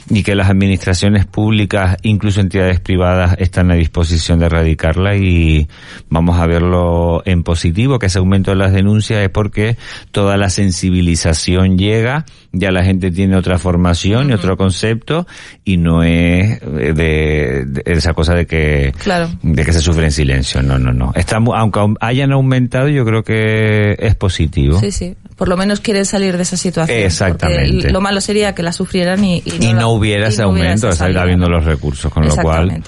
y 0.09 0.21
que 0.23 0.35
las 0.35 0.49
administraciones 0.49 1.25
públicas, 1.25 1.97
incluso 2.03 2.41
entidades 2.41 2.79
privadas, 2.79 3.35
están 3.39 3.71
a 3.71 3.75
disposición 3.75 4.39
de 4.39 4.45
erradicarla 4.45 5.15
y 5.15 5.67
vamos 6.09 6.39
a 6.39 6.45
verlo 6.45 7.23
en 7.25 7.43
positivo, 7.43 7.99
que 7.99 8.07
ese 8.07 8.19
aumento 8.19 8.51
de 8.51 8.57
las 8.57 8.73
denuncias 8.73 9.23
es 9.23 9.29
porque 9.29 9.77
toda 10.11 10.37
la 10.37 10.49
sensibilización 10.49 11.77
llega, 11.77 12.25
ya 12.57 12.71
la 12.71 12.83
gente 12.83 13.11
tiene 13.11 13.35
otra 13.35 13.57
formación 13.57 14.29
y 14.29 14.33
otro 14.33 14.57
concepto 14.57 15.27
y 15.63 15.77
no 15.77 16.03
es 16.03 16.59
de, 16.61 17.65
esa 17.85 18.13
cosa 18.13 18.33
de 18.33 18.45
que, 18.45 18.93
de 19.41 19.65
que 19.65 19.73
se 19.73 19.79
sufre 19.79 20.05
en 20.05 20.11
silencio 20.11 20.61
no, 20.61 20.77
no, 20.79 20.91
no. 20.91 21.11
Está, 21.15 21.37
aunque 21.37 21.79
hayan 22.01 22.31
aumentado, 22.31 22.87
yo 22.89 23.05
creo 23.05 23.23
que 23.23 23.95
es 23.97 24.15
positivo. 24.15 24.79
Sí, 24.79 24.91
sí. 24.91 25.15
Por 25.35 25.49
lo 25.49 25.57
menos 25.57 25.81
quieren 25.81 26.05
salir 26.05 26.37
de 26.37 26.43
esa 26.43 26.57
situación. 26.57 26.97
Exactamente. 26.97 27.91
Lo 27.91 28.01
malo 28.01 28.21
sería 28.21 28.55
que 28.55 28.63
la 28.63 28.71
sufrieran 28.71 29.23
y, 29.23 29.43
y, 29.45 29.73
no, 29.73 29.91
hubiera 29.91 30.27
ese 30.27 30.43
aumento, 30.43 30.89
estaría 30.89 31.21
habiendo 31.21 31.49
los 31.49 31.65
recursos, 31.65 32.11
con 32.11 32.25
lo 32.25 32.35
cual 32.35 32.81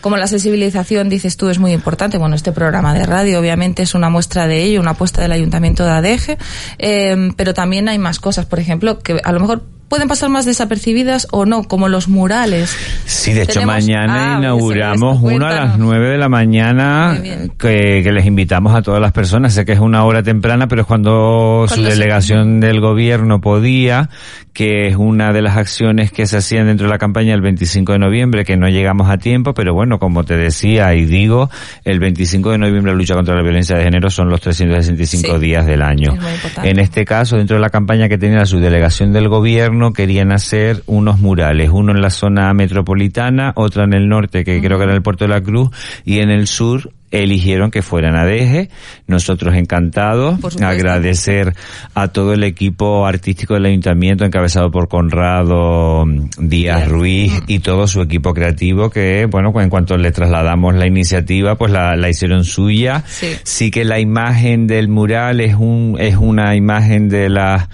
como 0.00 0.16
la 0.16 0.26
sensibilización, 0.26 1.08
dices 1.08 1.36
tú, 1.36 1.48
es 1.48 1.58
muy 1.58 1.72
importante. 1.72 2.18
Bueno, 2.18 2.34
este 2.34 2.52
programa 2.52 2.94
de 2.94 3.06
radio 3.06 3.40
obviamente 3.40 3.82
es 3.82 3.94
una 3.94 4.10
muestra 4.10 4.46
de 4.46 4.62
ello, 4.62 4.80
una 4.80 4.92
apuesta 4.92 5.22
del 5.22 5.32
Ayuntamiento 5.32 5.84
de 5.84 5.90
Adeje, 5.90 6.38
eh, 6.78 7.30
pero 7.36 7.54
también 7.54 7.88
hay 7.88 7.98
más 7.98 8.20
cosas, 8.20 8.46
por 8.46 8.60
ejemplo, 8.60 8.98
que 8.98 9.20
a 9.22 9.32
lo 9.32 9.40
mejor 9.40 9.62
pueden 9.88 10.08
pasar 10.08 10.30
más 10.30 10.44
desapercibidas 10.44 11.28
o 11.30 11.46
no, 11.46 11.64
como 11.64 11.88
los 11.88 12.08
murales. 12.08 12.76
Sí, 13.04 13.32
de 13.32 13.42
hecho 13.42 13.62
mañana 13.62 14.34
ah, 14.34 14.38
inauguramos 14.38 15.18
uno 15.22 15.46
a 15.46 15.52
las 15.52 15.78
nueve 15.78 16.10
de 16.10 16.18
la 16.18 16.28
mañana 16.28 17.18
que, 17.58 18.02
les 18.12 18.26
invitamos 18.26 18.74
a 18.74 18.82
todas 18.82 19.00
las 19.00 19.12
personas. 19.12 19.54
Sé 19.54 19.64
que 19.64 19.72
es 19.72 19.80
una 19.80 20.04
hora 20.04 20.22
temprana, 20.22 20.68
pero 20.68 20.82
es 20.82 20.86
cuando, 20.86 21.66
su 21.68 21.82
delegación 21.82 22.60
del 22.60 22.80
gobierno 22.80 23.40
podía, 23.40 24.10
que 24.56 24.86
es 24.86 24.96
una 24.96 25.34
de 25.34 25.42
las 25.42 25.58
acciones 25.58 26.10
que 26.10 26.26
se 26.26 26.38
hacían 26.38 26.64
dentro 26.66 26.86
de 26.86 26.90
la 26.90 26.96
campaña 26.96 27.34
el 27.34 27.42
25 27.42 27.92
de 27.92 27.98
noviembre, 27.98 28.42
que 28.42 28.56
no 28.56 28.68
llegamos 28.68 29.10
a 29.10 29.18
tiempo, 29.18 29.52
pero 29.52 29.74
bueno, 29.74 29.98
como 29.98 30.24
te 30.24 30.34
decía 30.34 30.94
y 30.94 31.04
digo, 31.04 31.50
el 31.84 32.00
25 32.00 32.52
de 32.52 32.58
noviembre 32.58 32.92
la 32.92 32.96
lucha 32.96 33.14
contra 33.14 33.34
la 33.34 33.42
violencia 33.42 33.76
de 33.76 33.84
género 33.84 34.08
son 34.08 34.30
los 34.30 34.40
365 34.40 35.38
días 35.38 35.66
del 35.66 35.82
año. 35.82 36.14
En 36.62 36.78
este 36.78 37.04
caso, 37.04 37.36
dentro 37.36 37.56
de 37.56 37.60
la 37.60 37.68
campaña 37.68 38.08
que 38.08 38.16
tenía 38.16 38.38
la 38.38 38.46
subdelegación 38.46 39.12
del 39.12 39.28
gobierno, 39.28 39.92
querían 39.92 40.32
hacer 40.32 40.82
unos 40.86 41.20
murales, 41.20 41.68
uno 41.70 41.92
en 41.92 42.00
la 42.00 42.08
zona 42.08 42.54
metropolitana, 42.54 43.52
otro 43.56 43.84
en 43.84 43.92
el 43.92 44.08
norte, 44.08 44.42
que 44.42 44.62
creo 44.62 44.78
que 44.78 44.84
era 44.84 44.94
el 44.94 45.02
Puerto 45.02 45.26
de 45.26 45.34
la 45.34 45.42
Cruz, 45.42 45.68
y 46.06 46.20
en 46.20 46.30
el 46.30 46.46
sur 46.46 46.92
eligieron 47.10 47.70
que 47.70 47.82
fueran 47.82 48.16
a 48.16 48.24
Deje. 48.24 48.70
Nosotros 49.06 49.54
encantados. 49.54 50.38
Agradecer 50.62 51.54
a 51.94 52.08
todo 52.08 52.32
el 52.32 52.44
equipo 52.44 53.06
artístico 53.06 53.54
del 53.54 53.66
ayuntamiento 53.66 54.24
encabezado 54.24 54.70
por 54.70 54.88
Conrado 54.88 56.04
mm, 56.06 56.28
Díaz 56.38 56.88
Ruiz 56.88 57.32
y 57.46 57.60
todo 57.60 57.86
su 57.86 58.00
equipo 58.00 58.34
creativo 58.34 58.90
que, 58.90 59.26
bueno, 59.30 59.52
pues 59.52 59.64
en 59.64 59.70
cuanto 59.70 59.96
le 59.96 60.12
trasladamos 60.12 60.74
la 60.74 60.86
iniciativa, 60.86 61.56
pues 61.56 61.72
la, 61.72 61.96
la 61.96 62.08
hicieron 62.08 62.44
suya. 62.44 63.04
Sí. 63.06 63.28
sí 63.42 63.70
que 63.70 63.84
la 63.84 64.00
imagen 64.00 64.66
del 64.66 64.88
mural 64.88 65.40
es 65.40 65.54
un, 65.54 65.96
es 65.98 66.16
una 66.16 66.54
imagen 66.54 67.08
de 67.08 67.28
la 67.28 67.68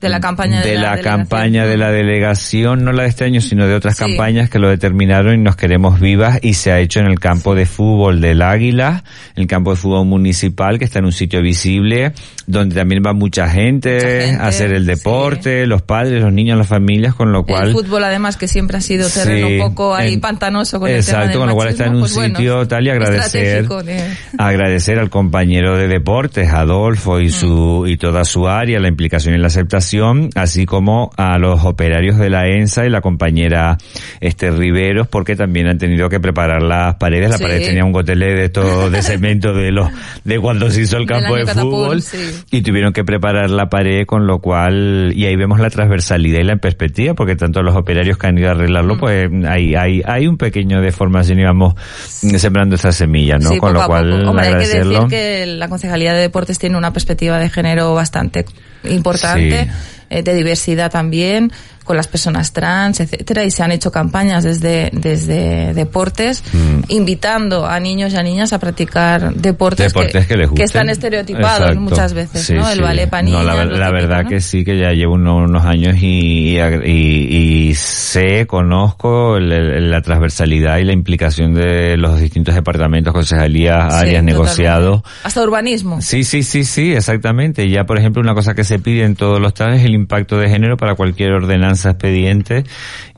de 0.00 0.08
la 0.08 0.20
campaña 0.20 0.60
de, 0.60 0.76
la, 0.76 0.98
campaña 1.00 1.66
de 1.66 1.76
la 1.76 1.90
delegación, 1.90 2.84
no 2.84 2.92
la 2.92 3.02
de 3.02 3.08
este 3.08 3.24
año, 3.24 3.40
sino 3.40 3.66
de 3.66 3.74
otras 3.74 3.96
campañas 3.96 4.48
que 4.48 4.58
lo 4.58 4.68
determinaron 4.68 5.34
y 5.34 5.42
nos 5.42 5.56
queremos 5.56 6.00
vivas 6.00 6.38
y 6.42 6.54
se 6.54 6.70
ha 6.70 6.78
hecho 6.78 7.00
en 7.00 7.06
el 7.06 7.18
campo 7.18 7.54
de 7.54 7.66
fútbol 7.66 8.20
del 8.20 8.42
Águila, 8.42 9.04
el 9.34 9.46
campo 9.46 9.70
de 9.70 9.76
fútbol 9.76 10.06
municipal 10.06 10.78
que 10.78 10.84
está 10.84 11.00
en 11.00 11.06
un 11.06 11.12
sitio 11.12 11.42
visible, 11.42 12.12
donde 12.48 12.74
también 12.74 13.02
va 13.06 13.12
mucha 13.12 13.48
gente, 13.48 14.36
a 14.36 14.46
hacer 14.46 14.72
el 14.72 14.86
deporte, 14.86 15.66
los 15.66 15.82
padres, 15.82 16.22
los 16.22 16.32
niños, 16.32 16.56
las 16.56 16.66
familias, 16.66 17.14
con 17.14 17.30
lo 17.30 17.44
cual... 17.44 17.68
El 17.68 17.72
fútbol 17.74 18.02
además 18.04 18.38
que 18.38 18.48
siempre 18.48 18.78
ha 18.78 18.80
sido 18.80 19.08
terreno 19.08 19.48
un 19.48 19.58
poco 19.58 19.94
ahí 19.94 20.16
pantanoso 20.16 20.80
con 20.80 20.88
exacto, 20.88 21.24
el 21.24 21.30
tema 21.32 21.40
con 21.40 21.48
lo 21.50 21.54
cual 21.54 21.68
está 21.68 21.84
en 21.84 21.94
un 21.96 22.00
pues 22.00 22.12
sitio 22.12 22.66
tal 22.66 22.86
y 22.86 22.90
agradecer, 22.90 23.66
agradecer 24.38 24.98
al 24.98 25.10
compañero 25.10 25.76
de 25.76 25.88
deportes, 25.88 26.50
Adolfo 26.50 27.20
y 27.20 27.26
mm. 27.26 27.30
su, 27.30 27.84
y 27.86 27.98
toda 27.98 28.24
su 28.24 28.48
área, 28.48 28.80
la 28.80 28.88
implicación 28.88 29.34
y 29.34 29.38
la 29.38 29.48
aceptación 29.48 30.30
así 30.34 30.64
como 30.64 31.10
a 31.18 31.36
los 31.38 31.64
operarios 31.64 32.16
de 32.16 32.30
la 32.30 32.48
ENSA 32.48 32.86
y 32.86 32.90
la 32.90 33.02
compañera 33.02 33.76
este 34.20 34.50
Riveros, 34.50 35.06
porque 35.06 35.36
también 35.36 35.68
han 35.68 35.76
tenido 35.76 36.08
que 36.08 36.18
preparar 36.18 36.62
las 36.62 36.94
paredes. 36.94 37.28
La 37.28 37.38
pared 37.38 37.62
tenía 37.62 37.84
un 37.84 37.92
gotelé 37.92 38.34
de 38.34 38.48
todo 38.48 38.88
de 38.88 39.02
cemento 39.02 39.52
de 39.52 39.70
los 39.70 39.90
de 40.24 40.38
cuando 40.40 40.70
se 40.70 40.80
hizo 40.82 40.96
el 40.96 41.06
campo 41.06 41.36
de 41.36 41.46
fútbol 41.46 42.02
y 42.50 42.62
tuvieron 42.62 42.92
que 42.92 43.04
preparar 43.04 43.50
la 43.50 43.68
pared, 43.68 44.06
con 44.06 44.26
lo 44.26 44.40
cual 44.40 45.12
y 45.14 45.26
ahí 45.26 45.36
vemos 45.36 45.60
la 45.60 45.70
transversalidad 45.70 46.40
y 46.40 46.44
la 46.44 46.56
perspectiva, 46.56 47.14
porque 47.14 47.36
tanto 47.36 47.62
los 47.62 47.76
operarios 47.76 48.18
que 48.18 48.26
han 48.26 48.38
ido 48.38 48.48
a 48.48 48.52
arreglarlo, 48.52 48.96
mm. 48.96 48.98
pues 48.98 49.30
hay 49.46 49.74
hay 49.74 50.02
hay 50.04 50.26
un 50.26 50.36
pequeño 50.36 50.80
deformación 50.80 51.38
y 51.40 51.44
vamos 51.44 51.74
sembrando 52.08 52.76
esa 52.76 52.92
semilla, 52.92 53.38
¿no? 53.38 53.56
con 53.58 53.72
lo 53.72 53.86
cual 53.86 54.38
hay 54.38 54.52
que 54.52 54.58
decir 54.58 54.86
que 55.08 55.46
la 55.46 55.68
Concejalía 55.68 56.12
de 56.14 56.20
Deportes 56.20 56.58
tiene 56.58 56.76
una 56.76 56.92
perspectiva 56.92 57.38
de 57.38 57.48
género 57.50 57.94
bastante 57.94 58.44
importante, 58.84 59.68
eh, 60.10 60.22
de 60.22 60.34
diversidad 60.34 60.90
también 60.90 61.52
con 61.88 61.96
las 61.96 62.06
personas 62.06 62.52
trans, 62.52 63.00
etcétera, 63.00 63.44
y 63.44 63.50
se 63.50 63.62
han 63.62 63.72
hecho 63.72 63.90
campañas 63.90 64.44
desde, 64.44 64.90
desde 64.92 65.72
deportes, 65.72 66.44
mm. 66.52 66.80
invitando 66.88 67.64
a 67.64 67.80
niños 67.80 68.12
y 68.12 68.16
a 68.16 68.22
niñas 68.22 68.52
a 68.52 68.58
practicar 68.58 69.32
deportes, 69.32 69.94
que, 69.94 70.62
están 70.62 70.90
estereotipados 70.90 71.74
muchas 71.76 72.12
veces, 72.12 72.50
¿no? 72.50 72.68
El 72.68 72.82
ballet. 72.82 73.08
No, 73.22 73.42
la, 73.42 73.90
verdad 73.90 74.26
que 74.28 74.42
sí, 74.42 74.66
que 74.66 74.78
ya 74.78 74.90
llevo 74.90 75.14
unos, 75.14 75.64
años 75.64 75.96
y, 75.98 76.58
y, 76.58 77.74
sé, 77.74 78.46
conozco 78.46 79.38
la 79.40 80.02
transversalidad 80.02 80.76
y 80.78 80.84
la 80.84 80.92
implicación 80.92 81.54
de 81.54 81.96
los 81.96 82.20
distintos 82.20 82.54
departamentos, 82.54 83.14
concejalías, 83.14 83.94
áreas, 83.94 84.22
negociados. 84.22 85.00
Hasta 85.24 85.42
urbanismo. 85.42 86.02
Sí, 86.02 86.22
sí, 86.22 86.42
sí, 86.42 86.64
sí, 86.64 86.92
exactamente. 86.92 87.70
Ya, 87.70 87.84
por 87.84 87.98
ejemplo, 87.98 88.20
una 88.20 88.34
cosa 88.34 88.54
que 88.54 88.64
se 88.64 88.78
pide 88.78 89.04
en 89.04 89.16
todos 89.16 89.40
los 89.40 89.54
tales 89.54 89.80
es 89.80 89.86
el 89.86 89.94
impacto 89.98 90.38
de 90.38 90.48
género 90.48 90.76
para 90.76 90.94
cualquier 90.94 91.32
ordenanza 91.32 91.90
expediente 91.90 92.64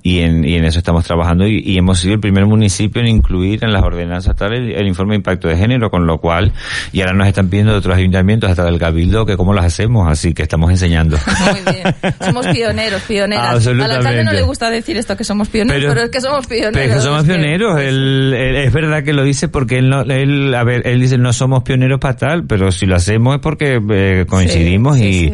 y 0.03 0.21
en, 0.21 0.45
y 0.45 0.55
en 0.55 0.65
eso 0.65 0.79
estamos 0.79 1.05
trabajando 1.05 1.47
y, 1.47 1.77
hemos 1.77 1.99
sido 2.01 2.15
el 2.15 2.21
primer 2.21 2.47
municipio 2.47 3.01
en 3.01 3.09
incluir 3.09 3.65
en 3.65 3.73
las 3.73 3.83
ordenanzas 3.83 4.35
tal 4.37 4.53
el, 4.55 4.87
informe 4.87 5.13
de 5.13 5.17
impacto 5.17 5.49
de 5.49 5.57
género, 5.57 5.91
con 5.91 6.07
lo 6.07 6.19
cual, 6.19 6.53
y 6.93 7.01
ahora 7.01 7.13
nos 7.13 7.27
están 7.27 7.49
pidiendo 7.49 7.73
de 7.73 7.79
otros 7.79 7.97
ayuntamientos, 7.97 8.51
hasta 8.51 8.65
del 8.65 8.79
Cabildo, 8.79 9.27
que 9.27 9.37
cómo 9.37 9.53
las 9.53 9.67
hacemos, 9.67 10.11
así 10.11 10.35
que 10.35 10.43
estamos 10.43 10.71
enseñando. 10.71 11.19
Muy 11.41 11.75
bien. 11.75 12.15
Somos 12.21 12.47
pioneros, 12.47 13.03
pioneras. 13.03 13.67
Al 13.67 13.81
alcalde 13.81 14.25
no 14.25 14.33
le 14.33 14.43
gusta 14.43 14.71
decir 14.71 14.97
esto, 14.97 15.17
que 15.17 15.25
somos 15.25 15.49
pioneros, 15.49 15.95
pero, 15.95 16.07
es 16.07 16.11
que 16.11 16.21
somos 16.21 16.47
pioneros. 16.47 16.73
Pero 16.75 16.87
es 16.87 16.97
que 16.97 17.03
somos 17.03 17.25
pioneros, 17.25 17.81
él, 17.81 18.35
es 18.35 18.73
verdad 18.73 19.05
que 19.05 19.13
lo 19.13 19.23
dice 19.23 19.49
porque 19.49 19.79
él, 19.79 19.89
no, 19.89 20.03
él, 20.03 20.55
a 20.55 20.65
ver, 20.65 20.87
él 20.87 21.01
dice 21.01 21.19
no 21.19 21.33
somos 21.33 21.63
pioneros 21.63 22.01
para 22.01 22.17
tal, 22.17 22.45
pero 22.47 22.73
si 22.73 22.87
lo 22.87 22.97
hacemos 22.97 23.37
es 23.37 23.41
porque 23.41 23.81
eh, 23.91 24.27
coincidimos 24.27 24.99
y 24.99 25.33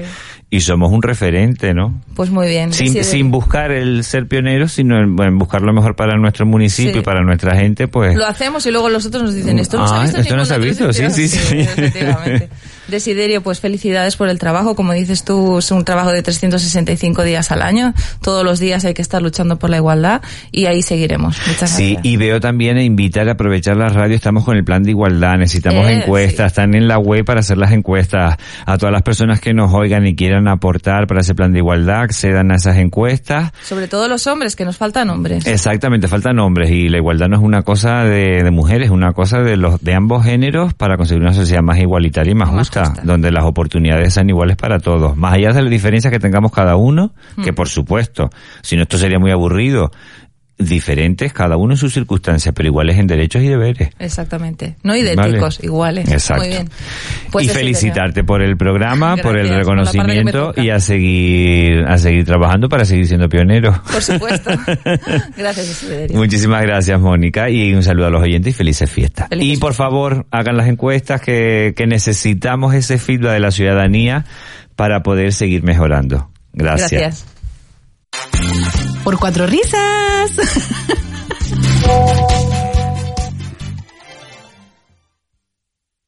y 0.49 0.61
somos 0.61 0.93
un 0.93 1.03
referente, 1.03 1.75
¿no? 1.75 2.01
Pues 2.15 2.31
muy 2.31 2.47
bien. 2.49 2.73
Sin, 2.73 3.03
sin 3.03 3.31
buscar 3.31 3.73
el 3.73 4.05
ser 4.05 4.29
pionero, 4.29 4.69
sino 4.69 4.97
en, 4.99 5.39
buscar 5.39 5.63
lo 5.63 5.73
mejor 5.73 5.97
para 5.97 6.17
nuestro 6.17 6.47
municipio 6.47 7.01
y 7.01 7.05
para 7.05 7.23
nuestra 7.23 7.57
gente, 7.57 7.89
pues... 7.89 8.15
Lo 8.15 8.27
hacemos 8.27 8.65
y 8.67 8.71
luego 8.71 8.89
los 8.89 9.05
otros 9.07 9.25
nos 9.25 9.35
dicen, 9.35 9.59
esto 9.59 9.77
no 9.77 9.89
se 9.89 9.95
ha 9.95 10.01
ah, 10.01 10.03
visto. 10.05 10.21
Esto 10.21 10.37
no 10.37 10.45
se 10.45 10.55
ha 10.55 10.59
visto, 10.59 10.93
sí, 10.93 11.11
sí, 11.11 11.29
sí. 11.29 11.67
Desiderio, 12.89 13.43
pues 13.43 13.59
felicidades 13.59 14.17
por 14.17 14.29
el 14.29 14.39
trabajo. 14.39 14.77
Como 14.77 14.93
dices 14.93 15.25
tú, 15.25 15.59
es 15.59 15.71
un 15.73 15.85
trabajo 15.85 16.13
de 16.13 16.23
365 16.23 17.25
días 17.25 17.51
al 17.51 17.63
año. 17.63 17.93
Todos 18.23 18.45
los 18.45 18.61
días 18.61 18.85
hay 18.85 18.95
que 18.95 19.03
estar 19.03 19.21
luchando 19.21 19.59
por 19.59 19.71
la 19.71 19.79
igualdad 19.79 20.23
y 20.53 20.67
ahí 20.67 20.83
seguiremos. 20.83 21.37
Muchas 21.39 21.59
gracias. 21.59 21.77
Sí, 21.77 21.99
y 22.03 22.17
veo 22.17 22.41
también 22.41 22.79
invitar 22.79 23.29
a 23.29 23.33
aprovechar 23.33 23.77
la 23.77 23.89
radio. 23.89 24.15
Estamos 24.15 24.45
con 24.45 24.57
el 24.57 24.63
plan 24.63 24.85
de 24.85 24.91
igualdad. 24.91 25.37
Necesitamos 25.37 25.89
eh, 25.89 25.95
encuestas. 25.95 26.53
Están 26.53 26.75
en 26.77 26.87
la 26.87 26.99
web 26.99 27.25
para 27.25 27.41
hacer 27.41 27.59
las 27.59 27.73
encuestas. 27.73 28.37
A 28.65 28.79
todas 28.79 28.93
las 28.93 29.03
personas 29.03 29.41
que 29.41 29.53
nos 29.53 29.75
oigan 29.75 30.07
y 30.07 30.15
quieran 30.15 30.36
aportar 30.49 31.07
para 31.07 31.21
ese 31.21 31.35
plan 31.35 31.53
de 31.53 31.59
igualdad, 31.59 32.03
accedan 32.03 32.53
a 32.53 32.57
esas 32.57 32.77
encuestas. 32.77 33.53
Sobre 33.63 33.89
todo 33.89 34.09
los 34.09 34.27
hombres, 34.27 34.57
que 34.57 34.65
nos 34.65 34.77
faltan 34.77 35.11
hombres. 35.11 35.47
Exactamente, 35.47 36.09
faltan 36.09 36.39
hombres. 36.39 36.71
Y 36.71 36.89
la 36.89 36.99
igualdad 36.99 37.29
no 37.29 37.37
es 37.37 37.43
una 37.43 37.63
cosa 37.63 38.05
de, 38.05 38.43
de 38.43 38.51
mujeres, 38.51 38.87
es 38.87 38.93
una 38.93 39.13
cosa 39.13 39.39
de 39.41 39.57
los 39.57 39.81
de 39.83 39.95
ambos 39.95 40.25
géneros 40.25 40.75
para 40.75 40.97
conseguir 40.97 41.23
una 41.23 41.33
sociedad 41.33 41.63
más 41.63 41.79
igualitaria 41.79 42.33
y 42.33 42.35
más, 42.35 42.51
justa 42.51 42.93
donde 43.03 43.31
las 43.31 43.45
oportunidades 43.45 44.15
sean 44.15 44.29
iguales 44.29 44.57
para 44.57 44.79
todos. 44.79 45.17
Más 45.17 45.35
allá 45.35 45.53
de 45.53 45.63
las 45.63 45.71
diferencias 45.71 46.13
que 46.13 46.19
tengamos 46.19 46.53
cada 46.53 46.77
uno, 46.77 47.13
que 47.43 47.53
mm. 47.53 47.55
por 47.55 47.69
supuesto, 47.69 48.31
si 48.63 48.77
no 48.77 48.83
esto 48.83 48.99
sería 48.99 49.19
muy 49.19 49.31
aburrido, 49.31 49.91
diferentes, 50.59 51.33
cada 51.33 51.57
uno 51.57 51.75
en 51.75 51.77
sus 51.77 51.93
circunstancias, 51.93 52.55
pero 52.55 52.69
iguales 52.69 52.99
en 52.99 53.07
derechos 53.07 53.43
y 53.43 53.49
deberes. 53.49 53.91
Exactamente. 53.99 54.77
No 54.83 54.97
idénticos, 54.97 55.63
iguales. 55.63 56.11
Exacto. 56.11 56.43
Muy 56.43 56.51
bien. 56.51 56.71
Pues 57.31 57.47
y 57.47 57.49
felicitarte 57.49 58.25
por 58.25 58.43
el 58.43 58.57
programa, 58.57 59.17
por 59.17 59.39
el 59.39 59.49
reconocimiento 59.49 60.55
y 60.57 60.71
a 60.71 60.81
seguir, 60.81 61.85
a 61.87 61.99
seguir 61.99 62.25
trabajando 62.25 62.69
para 62.69 62.85
seguir 62.85 63.07
siendo 63.07 63.29
pioneros. 63.29 63.79
Por 63.81 64.03
supuesto. 64.03 64.51
gracias, 65.37 65.85
Muchísimas 66.13 66.63
gracias, 66.63 67.01
Mónica, 67.01 67.51
y 67.51 67.75
un 67.75 67.83
saludo 67.83 68.07
a 68.07 68.11
los 68.11 68.23
oyentes 68.23 68.55
y 68.55 68.57
felices 68.57 68.91
fiestas. 68.91 69.29
y 69.33 69.57
por 69.59 69.75
favor, 69.75 70.27
hagan 70.31 70.57
las 70.57 70.69
encuestas 70.69 71.21
que, 71.21 71.75
que 71.77 71.87
necesitamos 71.87 72.75
ese 72.75 72.99
feedback 72.99 73.33
de 73.33 73.41
la 73.41 73.51
ciudadanía 73.51 74.25
para 74.75 75.03
poder 75.03 75.33
seguir 75.33 75.63
mejorando. 75.63 76.31
Gracias. 76.53 77.27
Gracias. 78.23 78.86
Por 79.07 79.21
cuatro 79.21 79.47
risas. 79.47 80.33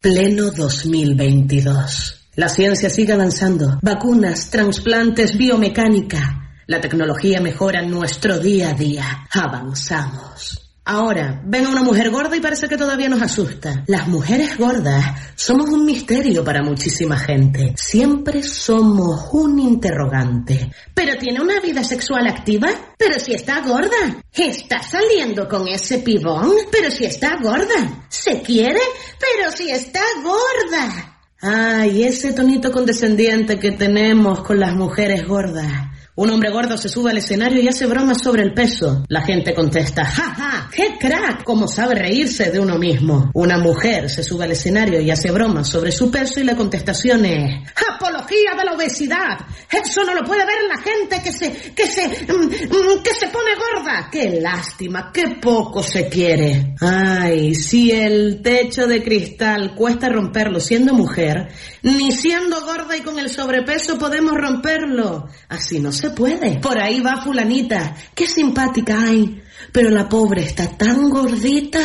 Pleno 0.01 0.51
2022. 0.51 2.31
La 2.35 2.49
ciencia 2.49 2.91
sigue 2.91 3.13
avanzando. 3.13 3.79
Vacunas, 3.83 4.51
trasplantes, 4.51 5.39
biomecánica. 5.39 6.57
La 6.67 6.81
tecnología 6.81 7.41
mejora 7.41 7.83
nuestro 7.83 8.41
día 8.41 8.71
a 8.71 8.73
día. 8.73 9.29
Avanzamos. 9.31 10.68
Ahora, 10.91 11.43
ven 11.45 11.67
una 11.67 11.83
mujer 11.83 12.09
gorda 12.09 12.35
y 12.35 12.41
parece 12.41 12.67
que 12.67 12.79
todavía 12.79 13.11
nos 13.11 13.21
asusta. 13.21 13.85
Las 13.89 14.09
mujeres 14.09 14.57
gordas 14.57 15.05
somos 15.35 15.69
un 15.69 15.85
misterio 15.85 16.43
para 16.43 16.63
muchísima 16.63 17.19
gente. 17.19 17.75
Siempre 17.77 18.43
somos 18.43 19.29
un 19.33 19.59
interrogante. 19.59 20.73
¿Pero 20.95 21.19
tiene 21.19 21.43
una 21.43 21.61
vida 21.61 21.85
sexual 21.85 22.27
activa? 22.27 22.71
¿Pero 22.97 23.21
si 23.21 23.35
está 23.35 23.61
gorda? 23.61 24.23
¿Está 24.33 24.83
saliendo 24.83 25.47
con 25.47 25.69
ese 25.69 25.99
pibón? 25.99 26.53
¿Pero 26.73 26.91
si 26.91 27.05
está 27.05 27.37
gorda? 27.37 28.07
¿Se 28.09 28.41
quiere? 28.41 28.81
¿Pero 29.21 29.53
si 29.53 29.71
está 29.71 30.01
gorda? 30.23 31.19
Ay, 31.43 32.05
ese 32.05 32.33
tonito 32.33 32.73
condescendiente 32.73 33.59
que 33.59 33.73
tenemos 33.73 34.43
con 34.43 34.59
las 34.59 34.75
mujeres 34.75 35.29
gordas. 35.29 35.98
Un 36.21 36.31
hombre 36.31 36.51
gordo 36.51 36.77
se 36.77 36.89
sube 36.89 37.13
al 37.13 37.19
escenario 37.19 37.63
y 37.63 37.69
hace 37.69 37.87
bromas 37.87 38.21
sobre 38.21 38.43
el 38.43 38.53
peso. 38.53 39.05
La 39.07 39.23
gente 39.23 39.55
contesta, 39.55 40.05
¡Ja, 40.05 40.35
ja! 40.35 40.69
¡Qué 40.69 40.97
crack! 40.99 41.45
¿Cómo 41.45 41.69
sabe 41.69 41.95
reírse 41.95 42.51
de 42.51 42.59
uno 42.59 42.77
mismo? 42.77 43.31
Una 43.35 43.57
mujer 43.57 44.11
se 44.11 44.25
sube 44.25 44.43
al 44.43 44.51
escenario 44.51 45.01
y 45.01 45.13
hace 45.13 45.31
bromas 45.31 45.69
sobre 45.69 45.93
su 45.93 46.11
peso 46.11 46.41
y 46.41 46.43
la 46.43 46.57
contestación 46.57 47.25
es, 47.25 47.63
¡Apología 47.95 48.51
de 48.59 48.65
la 48.65 48.73
obesidad! 48.73 49.39
Eso 49.71 50.03
no 50.03 50.13
lo 50.13 50.25
puede 50.25 50.45
ver 50.45 50.57
la 50.69 50.83
gente 50.83 51.23
que 51.23 51.31
se, 51.31 51.53
que 51.73 51.87
se, 51.87 52.09
mm, 52.09 52.47
mm, 52.47 53.03
que 53.05 53.15
se 53.15 53.29
pone 53.29 53.51
gorda. 53.55 54.09
¡Qué 54.11 54.41
lástima! 54.41 55.13
¡Qué 55.13 55.37
poco 55.41 55.85
se 55.85 56.09
quiere! 56.09 56.75
Ay, 56.81 57.55
si 57.55 57.93
el 57.93 58.43
techo 58.43 58.89
de 58.89 59.05
cristal 59.05 59.77
cuesta 59.77 60.09
romperlo 60.09 60.59
siendo 60.59 60.95
mujer, 60.95 61.47
ni 61.83 62.11
siendo 62.11 62.65
gorda 62.65 62.97
y 62.97 63.03
con 63.03 63.21
el 63.21 63.31
sobrepeso 63.31 63.97
podemos 63.99 64.33
romperlo. 64.33 65.29
Así 65.49 65.79
no 65.79 65.93
se 65.93 66.08
puede. 66.15 66.59
Por 66.61 66.81
ahí 66.81 67.01
va 67.01 67.23
fulanita. 67.23 67.95
Qué 68.15 68.27
simpática 68.27 69.03
hay. 69.03 69.43
Pero 69.73 69.91
la 69.91 70.09
pobre 70.09 70.43
está 70.43 70.69
tan 70.77 71.09
gordita. 71.11 71.81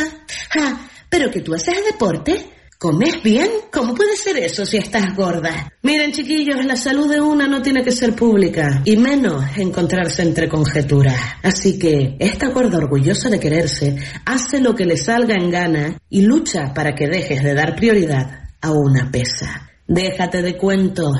Ja, 0.50 0.88
pero 1.08 1.30
que 1.30 1.40
tú 1.40 1.54
haces 1.54 1.84
deporte. 1.84 2.50
¿Comes 2.78 3.22
bien? 3.22 3.48
¿Cómo 3.72 3.94
puede 3.94 4.14
ser 4.14 4.36
eso 4.36 4.66
si 4.66 4.76
estás 4.76 5.16
gorda? 5.16 5.72
Miren, 5.82 6.12
chiquillos, 6.12 6.66
la 6.66 6.76
salud 6.76 7.10
de 7.10 7.20
una 7.20 7.46
no 7.46 7.62
tiene 7.62 7.82
que 7.82 7.92
ser 7.92 8.14
pública, 8.14 8.82
y 8.84 8.98
menos 8.98 9.42
encontrarse 9.56 10.20
entre 10.20 10.48
conjeturas. 10.48 11.18
Así 11.42 11.78
que, 11.78 12.16
esta 12.18 12.48
gorda 12.48 12.76
orgullosa 12.76 13.30
de 13.30 13.40
quererse 13.40 13.96
hace 14.26 14.60
lo 14.60 14.74
que 14.74 14.84
le 14.84 14.98
salga 14.98 15.34
en 15.34 15.50
gana 15.50 15.98
y 16.10 16.22
lucha 16.22 16.74
para 16.74 16.94
que 16.94 17.06
dejes 17.06 17.42
de 17.42 17.54
dar 17.54 17.74
prioridad 17.74 18.50
a 18.60 18.72
una 18.72 19.10
pesa. 19.10 19.70
Déjate 19.86 20.42
de 20.42 20.56
cuentos. 20.56 21.16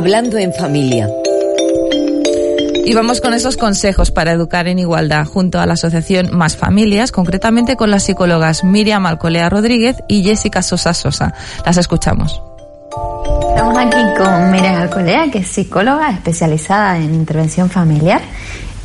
Hablando 0.00 0.38
en 0.38 0.54
familia. 0.54 1.10
Y 2.86 2.94
vamos 2.94 3.20
con 3.20 3.34
esos 3.34 3.58
consejos 3.58 4.10
para 4.10 4.32
educar 4.32 4.66
en 4.66 4.78
igualdad 4.78 5.26
junto 5.26 5.60
a 5.60 5.66
la 5.66 5.74
asociación 5.74 6.34
Más 6.34 6.56
Familias, 6.56 7.12
concretamente 7.12 7.76
con 7.76 7.90
las 7.90 8.04
psicólogas 8.04 8.64
Miriam 8.64 9.04
Alcolea 9.04 9.50
Rodríguez 9.50 9.96
y 10.08 10.22
Jessica 10.22 10.62
Sosa 10.62 10.94
Sosa. 10.94 11.34
Las 11.66 11.76
escuchamos. 11.76 12.40
Estamos 13.50 13.76
aquí 13.76 14.02
con 14.16 14.50
Miriam 14.50 14.76
Alcolea, 14.76 15.30
que 15.30 15.40
es 15.40 15.48
psicóloga 15.48 16.10
especializada 16.12 16.96
en 16.96 17.12
intervención 17.12 17.68
familiar, 17.68 18.22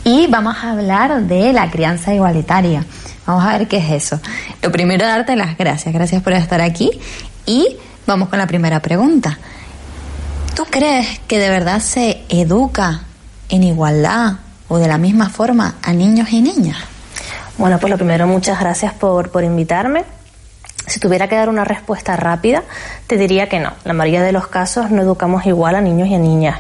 y 0.04 0.28
vamos 0.28 0.58
a 0.62 0.72
hablar 0.72 1.22
de 1.22 1.54
la 1.54 1.72
crianza 1.72 2.14
igualitaria. 2.14 2.84
Vamos 3.26 3.46
a 3.46 3.58
ver 3.58 3.70
qué 3.70 3.78
es 3.78 3.90
eso. 3.90 4.20
Lo 4.62 4.70
primero, 4.70 5.06
darte 5.06 5.38
las 5.38 5.58
gracias. 5.58 5.94
Gracias 5.94 6.22
por 6.22 6.34
estar 6.34 6.60
aquí. 6.60 6.92
Y 7.46 7.78
vamos 8.06 8.28
con 8.28 8.38
la 8.38 8.48
primera 8.48 8.82
pregunta. 8.82 9.40
¿Tú 10.56 10.64
crees 10.70 11.20
que 11.28 11.38
de 11.38 11.50
verdad 11.50 11.82
se 11.82 12.24
educa 12.30 13.02
en 13.50 13.64
igualdad 13.64 14.36
o 14.70 14.78
de 14.78 14.88
la 14.88 14.98
misma 14.98 15.30
forma 15.30 15.76
a 15.82 15.92
niños 15.92 16.30
y 16.32 16.42
niñas? 16.42 16.78
Bueno, 17.58 17.78
pues 17.78 17.92
lo 17.92 17.98
primero, 17.98 18.26
muchas 18.26 18.62
gracias 18.62 18.94
por, 18.94 19.32
por 19.32 19.44
invitarme. 19.44 20.06
Si 20.88 21.02
tuviera 21.02 21.28
que 21.28 21.36
dar 21.36 21.50
una 21.50 21.66
respuesta 21.66 22.16
rápida, 22.16 22.64
te 23.06 23.18
diría 23.18 23.50
que 23.50 23.60
no. 23.60 23.74
La 23.84 23.92
mayoría 23.92 24.22
de 24.22 24.32
los 24.32 24.48
casos 24.48 24.92
no 24.92 25.02
educamos 25.02 25.46
igual 25.46 25.76
a 25.76 25.82
niños 25.82 26.08
y 26.08 26.16
a 26.16 26.20
niñas. 26.20 26.60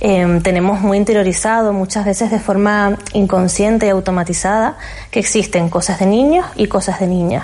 Eh, 0.00 0.40
tenemos 0.44 0.80
muy 0.80 0.96
interiorizado, 0.96 1.72
muchas 1.72 2.04
veces 2.04 2.30
de 2.30 2.38
forma 2.38 2.96
inconsciente 3.12 3.86
y 3.86 3.88
automatizada, 3.88 4.76
que 5.10 5.18
existen 5.18 5.68
cosas 5.68 5.98
de 5.98 6.06
niños 6.06 6.46
y 6.54 6.68
cosas 6.68 7.00
de 7.00 7.08
niñas. 7.08 7.42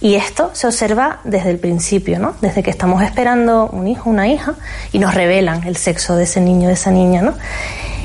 Y 0.00 0.14
esto 0.14 0.50
se 0.52 0.66
observa 0.66 1.18
desde 1.24 1.50
el 1.50 1.58
principio, 1.58 2.18
¿no? 2.20 2.34
Desde 2.40 2.62
que 2.62 2.70
estamos 2.70 3.02
esperando 3.02 3.68
un 3.68 3.88
hijo, 3.88 4.08
una 4.08 4.28
hija, 4.28 4.54
y 4.92 5.00
nos 5.00 5.14
revelan 5.14 5.64
el 5.64 5.76
sexo 5.76 6.14
de 6.14 6.24
ese 6.24 6.40
niño, 6.40 6.68
de 6.68 6.74
esa 6.74 6.90
niña, 6.90 7.22
¿no? 7.22 7.34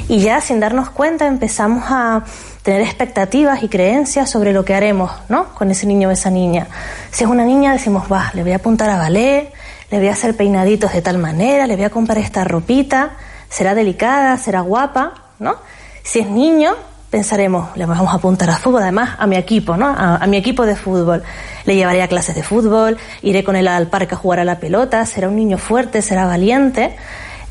Y 0.08 0.20
ya 0.20 0.42
sin 0.42 0.60
darnos 0.60 0.90
cuenta 0.90 1.28
empezamos 1.28 1.84
a 1.88 2.24
tener 2.64 2.82
expectativas 2.82 3.62
y 3.62 3.70
creencias 3.70 4.30
sobre 4.30 4.54
lo 4.54 4.66
que 4.66 4.74
haremos, 4.74 5.12
¿no? 5.30 5.54
Con 5.54 5.70
ese 5.70 5.86
niño 5.86 6.10
o 6.10 6.12
esa 6.12 6.30
niña. 6.30 6.68
Si 7.12 7.24
es 7.24 7.30
una 7.30 7.46
niña, 7.46 7.74
decimos, 7.74 8.12
va, 8.12 8.32
le 8.34 8.42
voy 8.42 8.54
a 8.54 8.56
apuntar 8.56 8.90
a 8.90 8.98
ballet, 8.98 9.54
le 9.92 10.00
voy 10.00 10.08
a 10.08 10.14
hacer 10.14 10.36
peinaditos 10.36 10.94
de 10.94 11.02
tal 11.02 11.20
manera, 11.20 11.68
le 11.68 11.76
voy 11.76 11.86
a 11.86 11.90
comprar 11.90 12.18
esta 12.18 12.44
ropita, 12.44 13.12
será 13.50 13.76
delicada, 13.76 14.36
será 14.38 14.62
guapa, 14.62 15.14
¿no? 15.40 15.58
Si 16.04 16.20
es 16.20 16.28
niño, 16.28 16.74
pensaremos, 17.14 17.78
le 17.78 17.86
vamos 17.86 18.12
a 18.12 18.16
apuntar 18.16 18.50
a 18.50 18.58
fútbol, 18.58 18.82
además 18.82 19.12
a 19.20 19.28
mi 19.28 19.36
equipo, 19.36 19.78
¿no? 19.78 19.86
A, 19.86 20.26
mi 20.26 20.36
equipo 20.36 20.66
de 20.66 20.76
fútbol. 20.76 21.22
Le 21.64 21.76
llevaré 21.76 22.02
a 22.02 22.08
clases 22.08 22.34
de 22.34 22.42
fútbol, 22.42 22.98
iré 23.22 23.44
con 23.44 23.56
él 23.56 23.68
al 23.68 23.86
parque 23.86 24.16
a 24.16 24.18
jugar 24.18 24.40
a 24.40 24.44
la 24.44 24.58
pelota, 24.60 25.06
será 25.06 25.30
un 25.30 25.36
niño 25.36 25.60
fuerte, 25.60 26.02
será 26.02 26.26
valiente. 26.26 26.96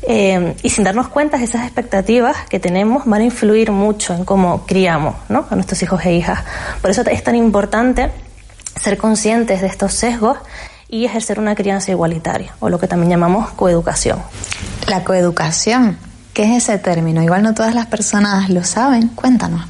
Eh, 0.01 0.53
y 0.63 0.69
sin 0.69 0.83
darnos 0.83 1.07
cuenta, 1.07 1.41
esas 1.41 1.63
expectativas 1.63 2.35
que 2.49 2.59
tenemos 2.59 3.05
van 3.05 3.21
a 3.21 3.23
influir 3.23 3.71
mucho 3.71 4.13
en 4.13 4.25
cómo 4.25 4.65
criamos 4.65 5.15
¿no? 5.29 5.45
a 5.49 5.55
nuestros 5.55 5.81
hijos 5.81 6.03
e 6.03 6.13
hijas. 6.13 6.43
Por 6.81 6.91
eso 6.91 7.01
es 7.09 7.23
tan 7.23 7.37
importante 7.37 8.11
ser 8.75 8.97
conscientes 8.97 9.61
de 9.61 9.67
estos 9.67 9.93
sesgos 9.93 10.39
y 10.89 11.05
ejercer 11.05 11.39
una 11.39 11.55
crianza 11.55 11.91
igualitaria, 11.91 12.53
o 12.59 12.67
lo 12.67 12.79
que 12.79 12.87
también 12.89 13.11
llamamos 13.11 13.51
coeducación. 13.51 14.19
La 14.87 15.05
coeducación, 15.05 15.97
¿qué 16.33 16.43
es 16.43 16.63
ese 16.63 16.77
término? 16.77 17.21
Igual 17.21 17.43
no 17.43 17.53
todas 17.53 17.75
las 17.75 17.85
personas 17.85 18.49
lo 18.49 18.63
saben, 18.63 19.07
cuéntanos. 19.09 19.61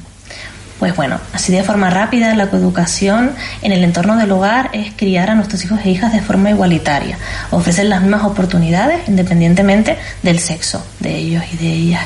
Pues 0.78 0.96
bueno, 0.96 1.18
así 1.32 1.52
de 1.52 1.62
forma 1.62 1.88
rápida, 1.88 2.34
la 2.34 2.50
coeducación 2.50 3.32
en 3.62 3.72
el 3.72 3.84
entorno 3.84 4.16
del 4.16 4.32
hogar 4.32 4.70
es 4.72 4.92
criar 4.94 5.30
a 5.30 5.34
nuestros 5.34 5.64
hijos 5.64 5.80
e 5.84 5.90
hijas 5.90 6.12
de 6.12 6.20
forma 6.20 6.50
igualitaria, 6.50 7.16
ofrecer 7.52 7.86
las 7.86 8.02
mismas 8.02 8.24
oportunidades 8.24 9.08
independientemente 9.08 9.96
del 10.22 10.40
sexo 10.40 10.84
de 11.00 11.16
ellos 11.16 11.44
y 11.52 11.56
de 11.56 11.72
ellas. 11.72 12.02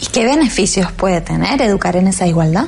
¿Y 0.00 0.06
qué 0.06 0.24
beneficios 0.24 0.92
puede 0.92 1.20
tener 1.20 1.60
educar 1.60 1.96
en 1.96 2.06
esa 2.06 2.26
igualdad? 2.26 2.66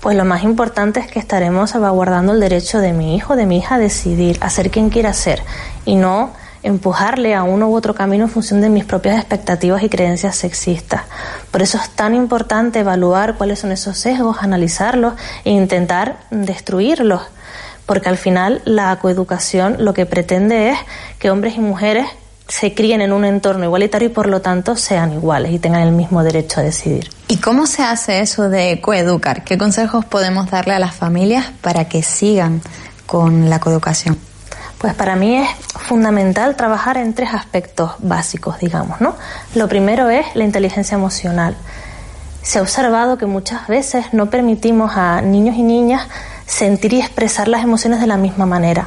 Pues 0.00 0.16
lo 0.16 0.24
más 0.24 0.44
importante 0.44 1.00
es 1.00 1.08
que 1.08 1.18
estaremos 1.18 1.70
salvaguardando 1.70 2.32
el 2.32 2.40
derecho 2.40 2.78
de 2.78 2.92
mi 2.92 3.16
hijo, 3.16 3.34
de 3.34 3.46
mi 3.46 3.58
hija 3.58 3.74
a 3.74 3.78
decidir, 3.78 4.38
a 4.40 4.48
ser 4.48 4.70
quien 4.70 4.90
quiera 4.90 5.12
ser 5.12 5.42
y 5.84 5.96
no 5.96 6.32
empujarle 6.62 7.34
a 7.34 7.42
uno 7.42 7.68
u 7.68 7.76
otro 7.76 7.94
camino 7.94 8.24
en 8.24 8.30
función 8.30 8.60
de 8.60 8.68
mis 8.68 8.84
propias 8.84 9.18
expectativas 9.18 9.82
y 9.82 9.88
creencias 9.88 10.36
sexistas. 10.36 11.02
Por 11.50 11.62
eso 11.62 11.78
es 11.78 11.90
tan 11.90 12.14
importante 12.14 12.80
evaluar 12.80 13.36
cuáles 13.36 13.58
son 13.58 13.72
esos 13.72 13.98
sesgos, 13.98 14.38
analizarlos 14.40 15.14
e 15.44 15.50
intentar 15.50 16.18
destruirlos, 16.30 17.22
porque 17.86 18.08
al 18.08 18.18
final 18.18 18.60
la 18.64 18.96
coeducación 18.96 19.76
lo 19.78 19.94
que 19.94 20.06
pretende 20.06 20.70
es 20.70 20.78
que 21.18 21.30
hombres 21.30 21.56
y 21.56 21.60
mujeres 21.60 22.06
se 22.48 22.74
críen 22.74 23.02
en 23.02 23.12
un 23.12 23.24
entorno 23.24 23.64
igualitario 23.64 24.08
y 24.08 24.12
por 24.12 24.26
lo 24.26 24.40
tanto 24.40 24.74
sean 24.74 25.12
iguales 25.12 25.52
y 25.52 25.58
tengan 25.58 25.82
el 25.82 25.92
mismo 25.92 26.22
derecho 26.24 26.60
a 26.60 26.62
decidir. 26.62 27.10
¿Y 27.28 27.36
cómo 27.36 27.66
se 27.66 27.82
hace 27.82 28.20
eso 28.20 28.48
de 28.48 28.80
coeducar? 28.80 29.44
¿Qué 29.44 29.58
consejos 29.58 30.06
podemos 30.06 30.50
darle 30.50 30.72
a 30.72 30.78
las 30.78 30.94
familias 30.94 31.46
para 31.60 31.88
que 31.88 32.02
sigan 32.02 32.62
con 33.06 33.50
la 33.50 33.60
coeducación? 33.60 34.18
Pues 34.78 34.94
para 34.94 35.16
mí 35.16 35.36
es 35.36 35.48
fundamental 35.88 36.54
trabajar 36.54 36.98
en 36.98 37.14
tres 37.14 37.30
aspectos 37.32 37.92
básicos, 37.98 38.58
digamos, 38.58 39.00
¿no? 39.00 39.16
Lo 39.54 39.68
primero 39.68 40.10
es 40.10 40.26
la 40.34 40.44
inteligencia 40.44 40.96
emocional. 40.96 41.56
Se 42.42 42.58
ha 42.58 42.62
observado 42.62 43.16
que 43.16 43.24
muchas 43.24 43.66
veces 43.68 44.12
no 44.12 44.28
permitimos 44.28 44.92
a 44.96 45.22
niños 45.22 45.56
y 45.56 45.62
niñas 45.62 46.06
sentir 46.46 46.92
y 46.92 47.00
expresar 47.00 47.48
las 47.48 47.64
emociones 47.64 48.00
de 48.00 48.06
la 48.06 48.18
misma 48.18 48.44
manera. 48.44 48.86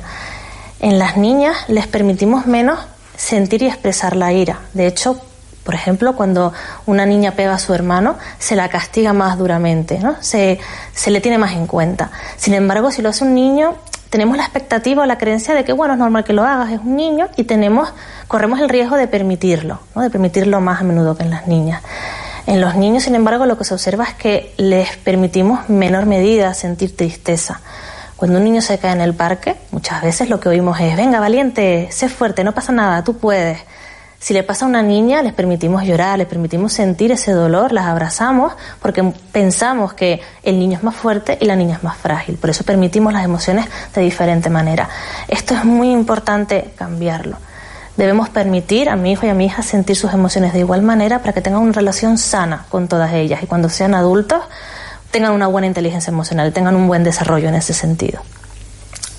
En 0.80 1.00
las 1.00 1.18
niñas 1.18 1.58
les 1.68 1.88
permitimos 1.88 2.46
menos 2.46 2.80
sentir 3.18 3.64
y 3.64 3.68
expresar 3.68 4.16
la 4.16 4.32
ira. 4.32 4.60
De 4.74 4.86
hecho, 4.86 5.20
por 5.64 5.74
ejemplo, 5.74 6.16
cuando 6.16 6.54
una 6.86 7.06
niña 7.06 7.32
pega 7.32 7.56
a 7.56 7.60
su 7.60 7.74
hermano, 7.74 8.16
se 8.38 8.56
la 8.56 8.70
castiga 8.70 9.14
más 9.14 9.40
duramente, 9.40 10.00
¿no? 10.00 10.16
se, 10.22 10.60
se 10.94 11.10
le 11.12 11.20
tiene 11.20 11.40
más 11.40 11.54
en 11.54 11.66
cuenta. 11.66 12.12
Sin 12.38 12.54
embargo, 12.54 12.92
si 12.92 13.02
lo 13.02 13.10
hace 13.10 13.24
un 13.24 13.34
niño, 13.34 13.76
tenemos 14.12 14.36
la 14.36 14.44
expectativa 14.44 15.04
o 15.04 15.06
la 15.06 15.18
creencia 15.18 15.56
de 15.56 15.64
que, 15.64 15.72
bueno, 15.72 15.94
es 15.94 16.00
normal 16.00 16.26
que 16.26 16.34
lo 16.34 16.44
hagas, 16.44 16.70
es 16.72 16.82
un 16.82 16.98
niño, 16.98 17.30
y 17.38 17.46
tenemos, 17.46 17.94
corremos 18.28 18.60
el 18.60 18.68
riesgo 18.68 18.98
de 18.98 19.08
permitirlo, 19.08 19.80
¿no? 19.96 20.02
de 20.02 20.10
permitirlo 20.10 20.60
más 20.60 20.82
a 20.82 20.84
menudo 20.84 21.16
que 21.16 21.24
en 21.24 21.30
las 21.30 21.48
niñas. 21.48 21.82
En 22.46 22.60
los 22.60 22.76
niños, 22.76 23.04
sin 23.04 23.16
embargo, 23.16 23.46
lo 23.46 23.58
que 23.58 23.64
se 23.64 23.74
observa 23.74 24.04
es 24.04 24.14
que 24.14 24.54
les 24.58 24.98
permitimos 24.98 25.70
menor 25.70 26.08
medida 26.08 26.54
sentir 26.54 26.96
tristeza. 26.96 27.62
Cuando 28.18 28.40
un 28.40 28.44
niño 28.44 28.62
se 28.62 28.78
cae 28.80 28.92
en 28.92 29.00
el 29.00 29.14
parque, 29.14 29.56
muchas 29.72 30.02
veces 30.02 30.30
lo 30.30 30.42
que 30.42 30.50
oímos 30.50 30.78
es, 30.82 30.98
venga, 30.98 31.22
valiente, 31.22 31.88
sé 31.92 32.10
fuerte, 32.10 32.44
no 32.44 32.52
pasa 32.52 32.74
nada, 32.74 33.06
tú 33.06 33.18
puedes. 33.18 33.60
Si 34.22 34.36
le 34.36 34.44
pasa 34.44 34.66
a 34.66 34.68
una 34.68 34.84
niña, 34.84 35.24
les 35.24 35.34
permitimos 35.34 35.84
llorar, 35.84 36.20
les 36.20 36.28
permitimos 36.28 36.72
sentir 36.72 37.12
ese 37.12 37.32
dolor, 37.32 37.72
las 37.72 37.88
abrazamos, 37.88 38.54
porque 38.80 39.04
pensamos 39.32 39.94
que 39.94 40.22
el 40.44 40.60
niño 40.60 40.78
es 40.78 40.84
más 40.84 40.96
fuerte 40.96 41.40
y 41.42 41.46
la 41.46 41.56
niña 41.56 41.78
es 41.78 41.84
más 41.84 41.98
frágil. 41.98 42.38
Por 42.38 42.52
eso 42.52 42.64
permitimos 42.64 43.12
las 43.14 43.26
emociones 43.26 43.66
de 43.96 44.02
diferente 44.04 44.52
manera. 44.52 44.88
Esto 45.28 45.56
es 45.56 45.66
muy 45.66 45.92
importante 45.92 46.72
cambiarlo. 46.78 47.38
Debemos 47.98 48.30
permitir 48.30 48.90
a 48.90 48.96
mi 48.96 49.14
hijo 49.14 49.26
y 49.26 49.30
a 49.30 49.34
mi 49.34 49.46
hija 49.46 49.64
sentir 49.64 49.96
sus 49.96 50.14
emociones 50.14 50.54
de 50.54 50.60
igual 50.60 50.84
manera 50.84 51.18
para 51.20 51.34
que 51.34 51.42
tengan 51.42 51.64
una 51.64 51.74
relación 51.74 52.20
sana 52.20 52.68
con 52.70 52.88
todas 52.88 53.14
ellas 53.14 53.42
y 53.42 53.48
cuando 53.48 53.70
sean 53.70 53.96
adultos 53.96 54.44
tengan 55.10 55.32
una 55.32 55.48
buena 55.48 55.66
inteligencia 55.66 56.12
emocional, 56.12 56.54
tengan 56.54 56.76
un 56.76 56.88
buen 56.88 57.04
desarrollo 57.04 57.50
en 57.50 57.56
ese 57.56 57.74
sentido. 57.74 58.22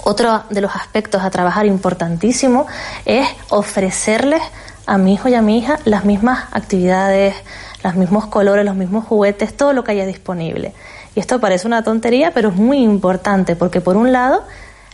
Otro 0.05 0.45
de 0.49 0.61
los 0.61 0.75
aspectos 0.75 1.23
a 1.23 1.31
trabajar 1.31 1.67
importantísimo 1.67 2.67
es 3.05 3.29
ofrecerles 3.51 4.43
a 4.87 4.99
mi 4.99 5.15
hijo 5.15 5.29
y 5.29 5.35
a 5.35 5.43
mi 5.43 5.59
hija 5.59 5.79
las 5.85 6.05
mismas 6.05 6.45
actividades, 6.53 7.35
los 7.85 7.95
mismos 7.95 8.27
colores, 8.27 8.65
los 8.65 8.75
mismos 8.75 9.05
juguetes, 9.05 9.57
todo 9.57 9.73
lo 9.73 9.85
que 9.85 9.93
haya 9.93 10.07
disponible. 10.07 10.73
Y 11.15 11.21
esto 11.21 11.41
parece 11.41 11.67
una 11.67 11.83
tontería, 11.83 12.33
pero 12.33 12.51
es 12.51 12.57
muy 12.57 12.79
importante 12.79 13.57
porque 13.57 13.81
por 13.81 13.97
un 13.97 14.13
lado 14.13 14.45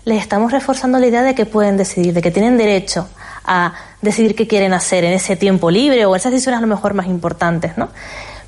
les 0.05 0.21
estamos 0.21 0.53
reforzando 0.53 0.99
la 0.99 1.07
idea 1.07 1.23
de 1.23 1.35
que 1.35 1.47
pueden 1.47 1.77
decidir, 1.77 2.15
de 2.15 2.23
que 2.23 2.31
tienen 2.31 2.57
derecho 2.57 3.09
a 3.45 3.75
decidir 4.03 4.35
qué 4.35 4.47
quieren 4.47 4.73
hacer 4.73 5.05
en 5.05 5.13
ese 5.13 5.37
tiempo 5.37 5.71
libre 5.71 6.07
o 6.07 6.17
esas 6.17 6.33
decisiones 6.33 6.59
a 6.59 6.61
lo 6.63 6.67
mejor 6.67 6.95
más 6.95 7.07
importantes, 7.07 7.77
¿no? 7.77 7.89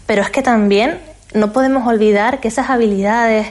Pero 0.06 0.22
es 0.22 0.30
que 0.30 0.42
también 0.42 1.00
no 1.34 1.52
podemos 1.52 1.86
olvidar 1.86 2.40
que 2.40 2.48
esas 2.48 2.70
habilidades 2.70 3.46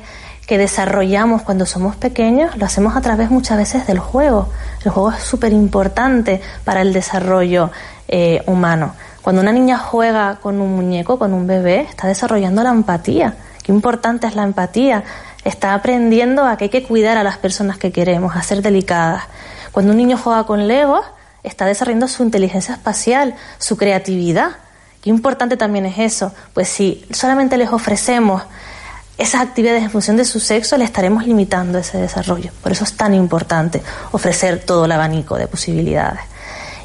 que 0.49 0.57
desarrollamos 0.57 1.43
cuando 1.43 1.67
somos 1.67 1.95
pequeños 1.95 2.57
lo 2.57 2.65
hacemos 2.65 2.95
a 2.95 3.01
través 3.01 3.29
muchas 3.29 3.55
veces 3.55 3.85
del 3.85 3.99
juego. 3.99 4.49
El 4.83 4.89
juego 4.89 5.12
es 5.12 5.21
súper 5.21 5.53
importante 5.53 6.41
para 6.65 6.81
el 6.81 6.91
desarrollo 6.91 7.69
eh, 8.07 8.41
humano. 8.47 8.95
Cuando 9.21 9.43
una 9.43 9.51
niña 9.51 9.77
juega 9.77 10.39
con 10.41 10.59
un 10.59 10.75
muñeco, 10.75 11.19
con 11.19 11.35
un 11.35 11.45
bebé, 11.45 11.81
está 11.81 12.07
desarrollando 12.07 12.63
la 12.63 12.71
empatía. 12.71 13.35
Qué 13.62 13.71
importante 13.71 14.25
es 14.25 14.33
la 14.33 14.41
empatía. 14.41 15.03
Está 15.43 15.75
aprendiendo 15.75 16.43
a 16.43 16.57
que 16.57 16.63
hay 16.63 16.69
que 16.71 16.81
cuidar 16.81 17.19
a 17.19 17.23
las 17.23 17.38
personas 17.38 17.77
que 17.77 17.91
queremos, 17.91 18.35
a 18.35 18.41
ser 18.41 18.63
delicadas. 18.63 19.25
Cuando 19.71 19.91
un 19.91 19.99
niño 19.99 20.17
juega 20.17 20.45
con 20.47 20.67
Legos, 20.67 21.05
está 21.43 21.67
desarrollando 21.67 22.07
su 22.07 22.23
inteligencia 22.23 22.73
espacial, 22.73 23.35
su 23.59 23.77
creatividad. 23.77 24.53
Qué 25.03 25.12
importante 25.12 25.57
también 25.57 25.85
es 25.85 25.99
eso. 25.99 26.33
Pues 26.55 26.69
si 26.69 27.05
solamente 27.12 27.55
les 27.55 27.71
ofrecemos 27.71 28.41
esas 29.19 29.41
actividades 29.41 29.84
en 29.84 29.91
función 29.91 30.15
de 30.15 30.23
su 30.23 30.39
sexo, 30.39 30.77
le 30.77 30.86
estaremos 30.86 31.27
limitando 31.27 31.77
ese 31.77 31.97
desarrollo. 31.97 32.51
Por 32.63 32.71
eso 32.71 32.86
es 32.86 32.93
tan 32.93 33.13
importante 33.13 33.84
ofrecer 34.13 34.63
todo 34.65 34.86
el 34.86 34.91
abanico 34.93 35.36
de 35.36 35.45
posibilidades. 35.45 36.21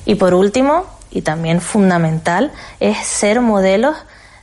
Y 0.04 0.16
por 0.16 0.34
último, 0.34 0.84
y 1.12 1.22
también 1.22 1.60
fundamental, 1.60 2.50
es 2.80 2.98
ser 3.06 3.40
modelos 3.40 3.96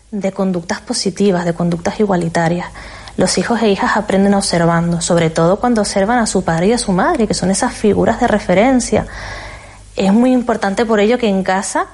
de 0.09 0.31
conductas 0.31 0.79
positivas, 0.79 1.43
de 1.43 1.53
conductas 1.53 1.99
igualitarias. 1.99 2.69
Los 3.17 3.37
hijos 3.37 3.61
e 3.61 3.69
hijas 3.69 3.97
aprenden 3.97 4.35
observando, 4.35 5.01
sobre 5.01 5.29
todo 5.29 5.59
cuando 5.59 5.81
observan 5.81 6.19
a 6.19 6.27
su 6.27 6.45
padre 6.45 6.67
y 6.67 6.73
a 6.73 6.77
su 6.77 6.93
madre, 6.93 7.27
que 7.27 7.33
son 7.33 7.51
esas 7.51 7.73
figuras 7.73 8.21
de 8.21 8.27
referencia. 8.27 9.05
Es 9.97 10.13
muy 10.13 10.31
importante 10.31 10.85
por 10.85 11.01
ello 11.01 11.17
que 11.17 11.27
en 11.27 11.43
casa 11.43 11.87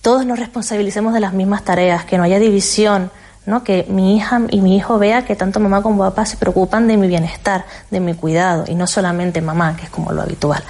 todos 0.00 0.24
nos 0.24 0.38
responsabilicemos 0.38 1.12
de 1.12 1.20
las 1.20 1.34
mismas 1.34 1.62
tareas, 1.62 2.06
que 2.06 2.16
no 2.16 2.24
haya 2.24 2.38
división, 2.38 3.10
¿no? 3.46 3.64
que 3.64 3.86
mi 3.88 4.16
hija 4.16 4.40
y 4.50 4.60
mi 4.60 4.76
hijo 4.76 4.98
vea 4.98 5.24
que 5.24 5.36
tanto 5.36 5.60
mamá 5.60 5.82
como 5.82 6.04
papá 6.04 6.26
se 6.26 6.36
preocupan 6.36 6.86
de 6.88 6.96
mi 6.96 7.08
bienestar, 7.08 7.64
de 7.90 8.00
mi 8.00 8.14
cuidado, 8.14 8.64
y 8.68 8.74
no 8.74 8.86
solamente 8.86 9.40
mamá, 9.40 9.76
que 9.76 9.84
es 9.84 9.90
como 9.90 10.12
lo 10.12 10.22
habitual. 10.22 10.62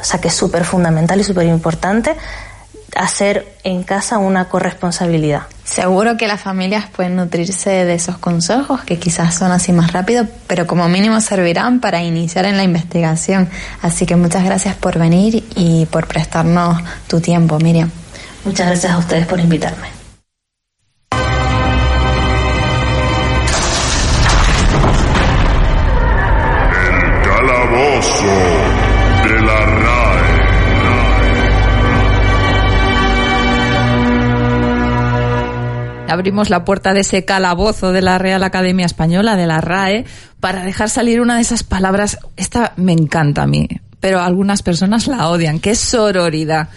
O 0.00 0.04
sea 0.04 0.20
que 0.20 0.28
es 0.28 0.34
súper 0.34 0.64
fundamental 0.64 1.20
y 1.20 1.24
súper 1.24 1.46
importante 1.46 2.16
hacer 2.96 3.56
en 3.64 3.82
casa 3.82 4.18
una 4.18 4.46
corresponsabilidad. 4.46 5.42
Seguro 5.64 6.16
que 6.16 6.26
las 6.26 6.40
familias 6.40 6.86
pueden 6.86 7.16
nutrirse 7.16 7.84
de 7.84 7.94
esos 7.94 8.18
consejos 8.18 8.82
que 8.82 8.98
quizás 8.98 9.34
son 9.34 9.52
así 9.52 9.72
más 9.72 9.92
rápido, 9.92 10.26
pero 10.46 10.66
como 10.66 10.88
mínimo 10.88 11.20
servirán 11.20 11.80
para 11.80 12.02
iniciar 12.02 12.46
en 12.46 12.56
la 12.56 12.64
investigación. 12.64 13.48
Así 13.82 14.06
que 14.06 14.16
muchas 14.16 14.44
gracias 14.44 14.74
por 14.76 14.98
venir 14.98 15.44
y 15.54 15.86
por 15.86 16.06
prestarnos 16.06 16.78
tu 17.06 17.20
tiempo, 17.20 17.58
Miriam. 17.58 17.90
Muchas 18.44 18.66
gracias 18.66 18.92
a 18.92 18.98
ustedes 18.98 19.26
por 19.26 19.38
invitarme. 19.40 19.97
De 27.98 29.40
la 29.40 29.66
RAE. 29.66 30.48
Abrimos 36.08 36.48
la 36.48 36.64
puerta 36.64 36.94
de 36.94 37.00
ese 37.00 37.24
calabozo 37.24 37.90
de 37.90 38.00
la 38.00 38.18
Real 38.18 38.44
Academia 38.44 38.86
Española, 38.86 39.34
de 39.34 39.48
la 39.48 39.60
RAE, 39.60 40.04
para 40.38 40.62
dejar 40.62 40.90
salir 40.90 41.20
una 41.20 41.34
de 41.34 41.40
esas 41.40 41.64
palabras. 41.64 42.18
Esta 42.36 42.72
me 42.76 42.92
encanta 42.92 43.42
a 43.42 43.46
mí, 43.48 43.68
pero 43.98 44.20
algunas 44.20 44.62
personas 44.62 45.08
la 45.08 45.28
odian, 45.28 45.58
que 45.58 45.72
es 45.72 45.80
sororidad. 45.80 46.68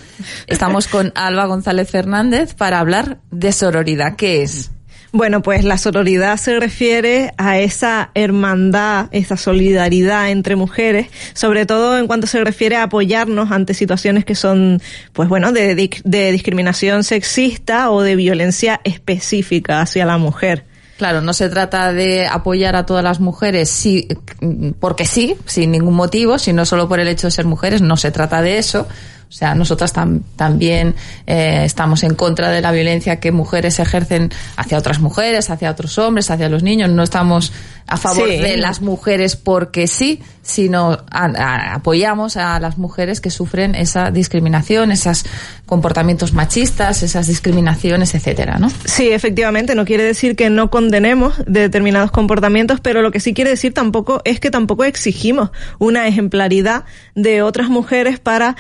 Estamos 0.47 0.87
con 0.87 1.11
Alba 1.13 1.45
González 1.45 1.87
Fernández 1.89 2.55
para 2.55 2.79
hablar 2.79 3.19
de 3.29 3.51
sororidad. 3.51 4.15
¿Qué 4.15 4.41
es? 4.41 4.71
Bueno, 5.13 5.41
pues 5.41 5.65
la 5.65 5.77
sororidad 5.77 6.37
se 6.37 6.57
refiere 6.57 7.33
a 7.37 7.59
esa 7.59 8.11
hermandad, 8.15 9.09
esa 9.11 9.35
solidaridad 9.35 10.31
entre 10.31 10.55
mujeres, 10.55 11.07
sobre 11.33 11.65
todo 11.65 11.97
en 11.97 12.07
cuanto 12.07 12.27
se 12.27 12.41
refiere 12.41 12.77
a 12.77 12.83
apoyarnos 12.83 13.51
ante 13.51 13.73
situaciones 13.73 14.23
que 14.23 14.35
son, 14.35 14.81
pues 15.11 15.27
bueno, 15.27 15.51
de, 15.51 15.75
discriminación 16.31 17.03
sexista 17.03 17.91
o 17.91 18.01
de 18.01 18.15
violencia 18.15 18.79
específica 18.85 19.81
hacia 19.81 20.05
la 20.05 20.17
mujer. 20.17 20.65
Claro, 20.97 21.19
no 21.19 21.33
se 21.33 21.49
trata 21.49 21.91
de 21.91 22.27
apoyar 22.27 22.77
a 22.77 22.85
todas 22.85 23.03
las 23.03 23.19
mujeres 23.19 23.69
sí, 23.69 24.07
porque 24.79 25.05
sí, 25.05 25.35
sin 25.45 25.71
ningún 25.71 25.95
motivo, 25.95 26.39
sino 26.39 26.65
solo 26.65 26.87
por 26.87 27.01
el 27.01 27.09
hecho 27.09 27.27
de 27.27 27.31
ser 27.31 27.45
mujeres, 27.45 27.81
no 27.81 27.97
se 27.97 28.11
trata 28.11 28.41
de 28.41 28.59
eso, 28.59 28.87
o 29.31 29.33
sea, 29.33 29.55
nosotras 29.55 29.93
también 30.35 30.93
eh, 31.25 31.61
estamos 31.63 32.03
en 32.03 32.15
contra 32.15 32.51
de 32.51 32.59
la 32.59 32.73
violencia 32.73 33.21
que 33.21 33.31
mujeres 33.31 33.79
ejercen 33.79 34.29
hacia 34.57 34.77
otras 34.77 34.99
mujeres, 34.99 35.49
hacia 35.49 35.71
otros 35.71 35.97
hombres, 35.99 36.29
hacia 36.29 36.49
los 36.49 36.63
niños. 36.63 36.89
No 36.89 37.01
estamos 37.01 37.53
a 37.87 37.95
favor 37.95 38.27
de 38.27 38.57
las 38.57 38.81
mujeres 38.81 39.37
porque 39.37 39.87
sí, 39.87 40.21
sino 40.41 40.97
apoyamos 41.09 42.35
a 42.35 42.59
las 42.59 42.77
mujeres 42.77 43.21
que 43.21 43.29
sufren 43.29 43.75
esa 43.75 44.11
discriminación, 44.11 44.91
esos 44.91 45.25
comportamientos 45.65 46.33
machistas, 46.33 47.03
esas 47.03 47.27
discriminaciones, 47.27 48.13
etcétera, 48.15 48.57
¿no? 48.59 48.69
Sí, 48.85 49.09
efectivamente, 49.09 49.75
no 49.75 49.85
quiere 49.85 50.03
decir 50.03 50.35
que 50.35 50.49
no 50.49 50.69
condenemos 50.69 51.35
determinados 51.47 52.11
comportamientos, 52.11 52.79
pero 52.81 53.01
lo 53.01 53.11
que 53.11 53.19
sí 53.19 53.33
quiere 53.33 53.51
decir 53.51 53.73
tampoco 53.73 54.21
es 54.25 54.39
que 54.39 54.51
tampoco 54.51 54.83
exigimos 54.83 55.51
una 55.79 56.07
ejemplaridad 56.07 56.83
de 57.15 57.41
otras 57.41 57.69
mujeres 57.69 58.19
para 58.19 58.55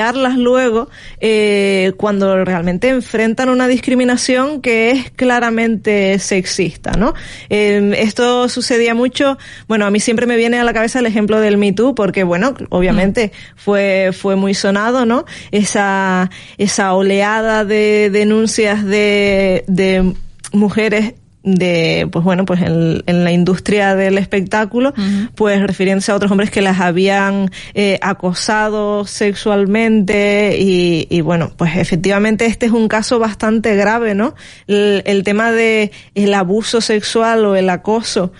apoyarlas 0.00 0.36
luego 0.38 0.88
eh, 1.20 1.92
cuando 1.96 2.44
realmente 2.44 2.88
enfrentan 2.88 3.48
una 3.48 3.68
discriminación 3.68 4.60
que 4.60 4.90
es 4.90 5.10
claramente 5.10 6.18
sexista, 6.18 6.92
¿no? 6.92 7.14
Eh, 7.50 7.92
esto 7.98 8.48
sucedía 8.48 8.94
mucho, 8.94 9.36
bueno, 9.68 9.86
a 9.86 9.90
mí 9.90 10.00
siempre 10.00 10.26
me 10.26 10.36
viene 10.36 10.58
a 10.58 10.64
la 10.64 10.72
cabeza 10.72 11.00
el 11.00 11.06
ejemplo 11.06 11.40
del 11.40 11.58
Me 11.58 11.72
Too, 11.72 11.94
porque 11.94 12.24
bueno, 12.24 12.54
obviamente 12.70 13.32
mm. 13.32 13.58
fue, 13.58 14.10
fue 14.12 14.36
muy 14.36 14.54
sonado, 14.54 15.04
¿no? 15.04 15.24
Esa, 15.50 16.30
esa 16.56 16.94
oleada 16.94 17.64
de 17.64 18.10
denuncias 18.10 18.84
de, 18.84 19.64
de 19.66 20.14
mujeres 20.52 21.14
de 21.42 22.06
pues 22.12 22.24
bueno 22.24 22.44
pues 22.44 22.60
en, 22.60 23.02
en, 23.06 23.24
la 23.24 23.32
industria 23.32 23.94
del 23.94 24.18
espectáculo 24.18 24.92
pues 25.34 25.62
refiriéndose 25.62 26.12
a 26.12 26.16
otros 26.16 26.30
hombres 26.30 26.50
que 26.50 26.60
las 26.60 26.80
habían 26.80 27.50
eh, 27.72 27.98
acosado 28.02 29.06
sexualmente 29.06 30.58
y, 30.58 31.06
y, 31.08 31.20
bueno 31.22 31.50
pues 31.56 31.76
efectivamente 31.76 32.44
este 32.44 32.66
es 32.66 32.72
un 32.72 32.88
caso 32.88 33.18
bastante 33.18 33.74
grave 33.74 34.14
no 34.14 34.34
el, 34.66 35.02
el 35.06 35.22
tema 35.22 35.50
de 35.50 35.92
el 36.14 36.34
abuso 36.34 36.82
sexual 36.82 37.46
o 37.46 37.56
el 37.56 37.70
acoso 37.70 38.32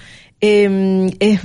eh, 0.43 1.11
es 1.21 1.41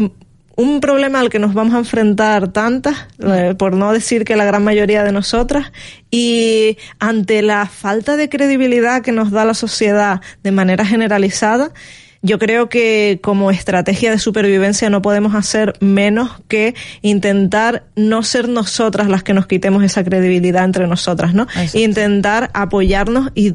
un 0.55 0.79
problema 0.79 1.19
al 1.19 1.29
que 1.29 1.39
nos 1.39 1.53
vamos 1.53 1.73
a 1.73 1.79
enfrentar 1.79 2.47
tantas, 2.49 3.07
eh, 3.19 3.55
por 3.57 3.75
no 3.75 3.91
decir 3.91 4.23
que 4.23 4.35
la 4.35 4.45
gran 4.45 4.63
mayoría 4.63 5.03
de 5.03 5.11
nosotras, 5.11 5.71
y 6.09 6.77
ante 6.99 7.41
la 7.41 7.65
falta 7.65 8.15
de 8.15 8.29
credibilidad 8.29 9.01
que 9.01 9.11
nos 9.11 9.31
da 9.31 9.45
la 9.45 9.53
sociedad 9.53 10.21
de 10.43 10.51
manera 10.51 10.85
generalizada, 10.85 11.71
yo 12.25 12.39
creo 12.39 12.69
que 12.69 13.19
como 13.21 13.51
estrategia 13.51 14.09
de 14.09 14.17
supervivencia 14.17 14.89
no 14.89 15.03
podemos 15.03 15.35
hacer 15.35 15.73
menos 15.79 16.31
que 16.47 16.73
intentar 17.03 17.83
no 17.95 18.23
ser 18.23 18.49
nosotras 18.49 19.07
las 19.07 19.21
que 19.21 19.35
nos 19.35 19.45
quitemos 19.45 19.83
esa 19.83 20.03
credibilidad 20.03 20.65
entre 20.65 20.87
nosotras, 20.87 21.35
¿no? 21.35 21.45
Intentar 21.73 22.49
apoyarnos 22.55 23.31
y 23.35 23.53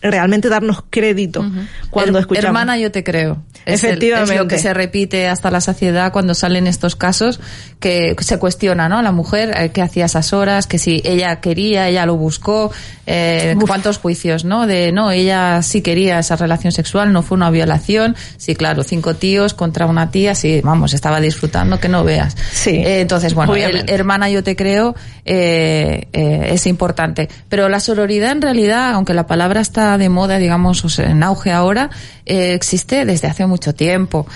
realmente 0.00 0.48
darnos 0.48 0.82
crédito 0.88 1.44
cuando 1.90 2.18
escuchamos. 2.18 2.46
Hermana, 2.46 2.78
yo 2.78 2.90
te 2.90 3.04
creo. 3.04 3.42
Efectivamente. 3.66 4.32
es 4.32 4.40
lo 4.40 4.48
que 4.48 4.58
se 4.58 4.72
repite 4.72 5.28
hasta 5.28 5.50
la 5.50 5.60
saciedad 5.60 6.10
cuando 6.10 6.34
salen 6.34 6.66
estos 6.66 6.96
casos 6.96 7.38
que 7.78 8.16
se 8.20 8.38
cuestiona, 8.38 8.88
¿no? 8.88 9.02
La 9.02 9.12
mujer, 9.12 9.52
eh, 9.54 9.70
¿qué 9.70 9.82
hacía 9.82 10.06
esas 10.06 10.32
horas? 10.32 10.66
Que 10.66 10.78
si 10.78 11.02
ella 11.04 11.40
quería, 11.40 11.86
ella 11.86 12.06
lo 12.06 12.16
buscó. 12.16 12.72
Eh, 13.06 13.54
¿Cuántos 13.66 13.98
juicios, 13.98 14.46
no? 14.46 14.66
De, 14.66 14.92
no, 14.92 15.10
ella 15.10 15.62
sí 15.62 15.82
quería 15.82 16.18
esa 16.18 16.36
relación 16.36 16.72
sexual, 16.72 17.12
no 17.12 17.22
fue 17.22 17.36
una 17.36 17.50
violación 17.50 17.89
habitación. 17.90 18.16
Sí, 18.36 18.54
claro, 18.54 18.82
cinco 18.82 19.14
tíos 19.14 19.54
contra 19.54 19.86
una 19.86 20.10
tía, 20.10 20.34
sí, 20.34 20.60
vamos, 20.62 20.94
estaba 20.94 21.20
disfrutando 21.20 21.78
que 21.78 21.88
no 21.88 22.04
veas. 22.04 22.36
Sí. 22.52 22.70
Eh, 22.70 23.00
entonces, 23.00 23.34
bueno, 23.34 23.54
el 23.54 23.88
hermana 23.88 24.30
yo 24.30 24.42
te 24.42 24.56
creo 24.56 24.94
eh, 25.24 26.08
eh, 26.12 26.48
es 26.52 26.66
importante. 26.66 27.28
Pero 27.48 27.68
la 27.68 27.80
sororidad 27.80 28.32
en 28.32 28.42
realidad, 28.42 28.92
aunque 28.92 29.14
la 29.14 29.26
palabra 29.26 29.60
está 29.60 29.98
de 29.98 30.08
moda, 30.08 30.38
digamos, 30.38 30.84
o 30.84 30.88
sea, 30.88 31.10
en 31.10 31.22
auge 31.22 31.52
ahora, 31.52 31.90
existe 32.24 33.04
desde 33.04 33.28
hace 33.28 33.46
mucho 33.46 33.74
tiempo. 33.74 34.26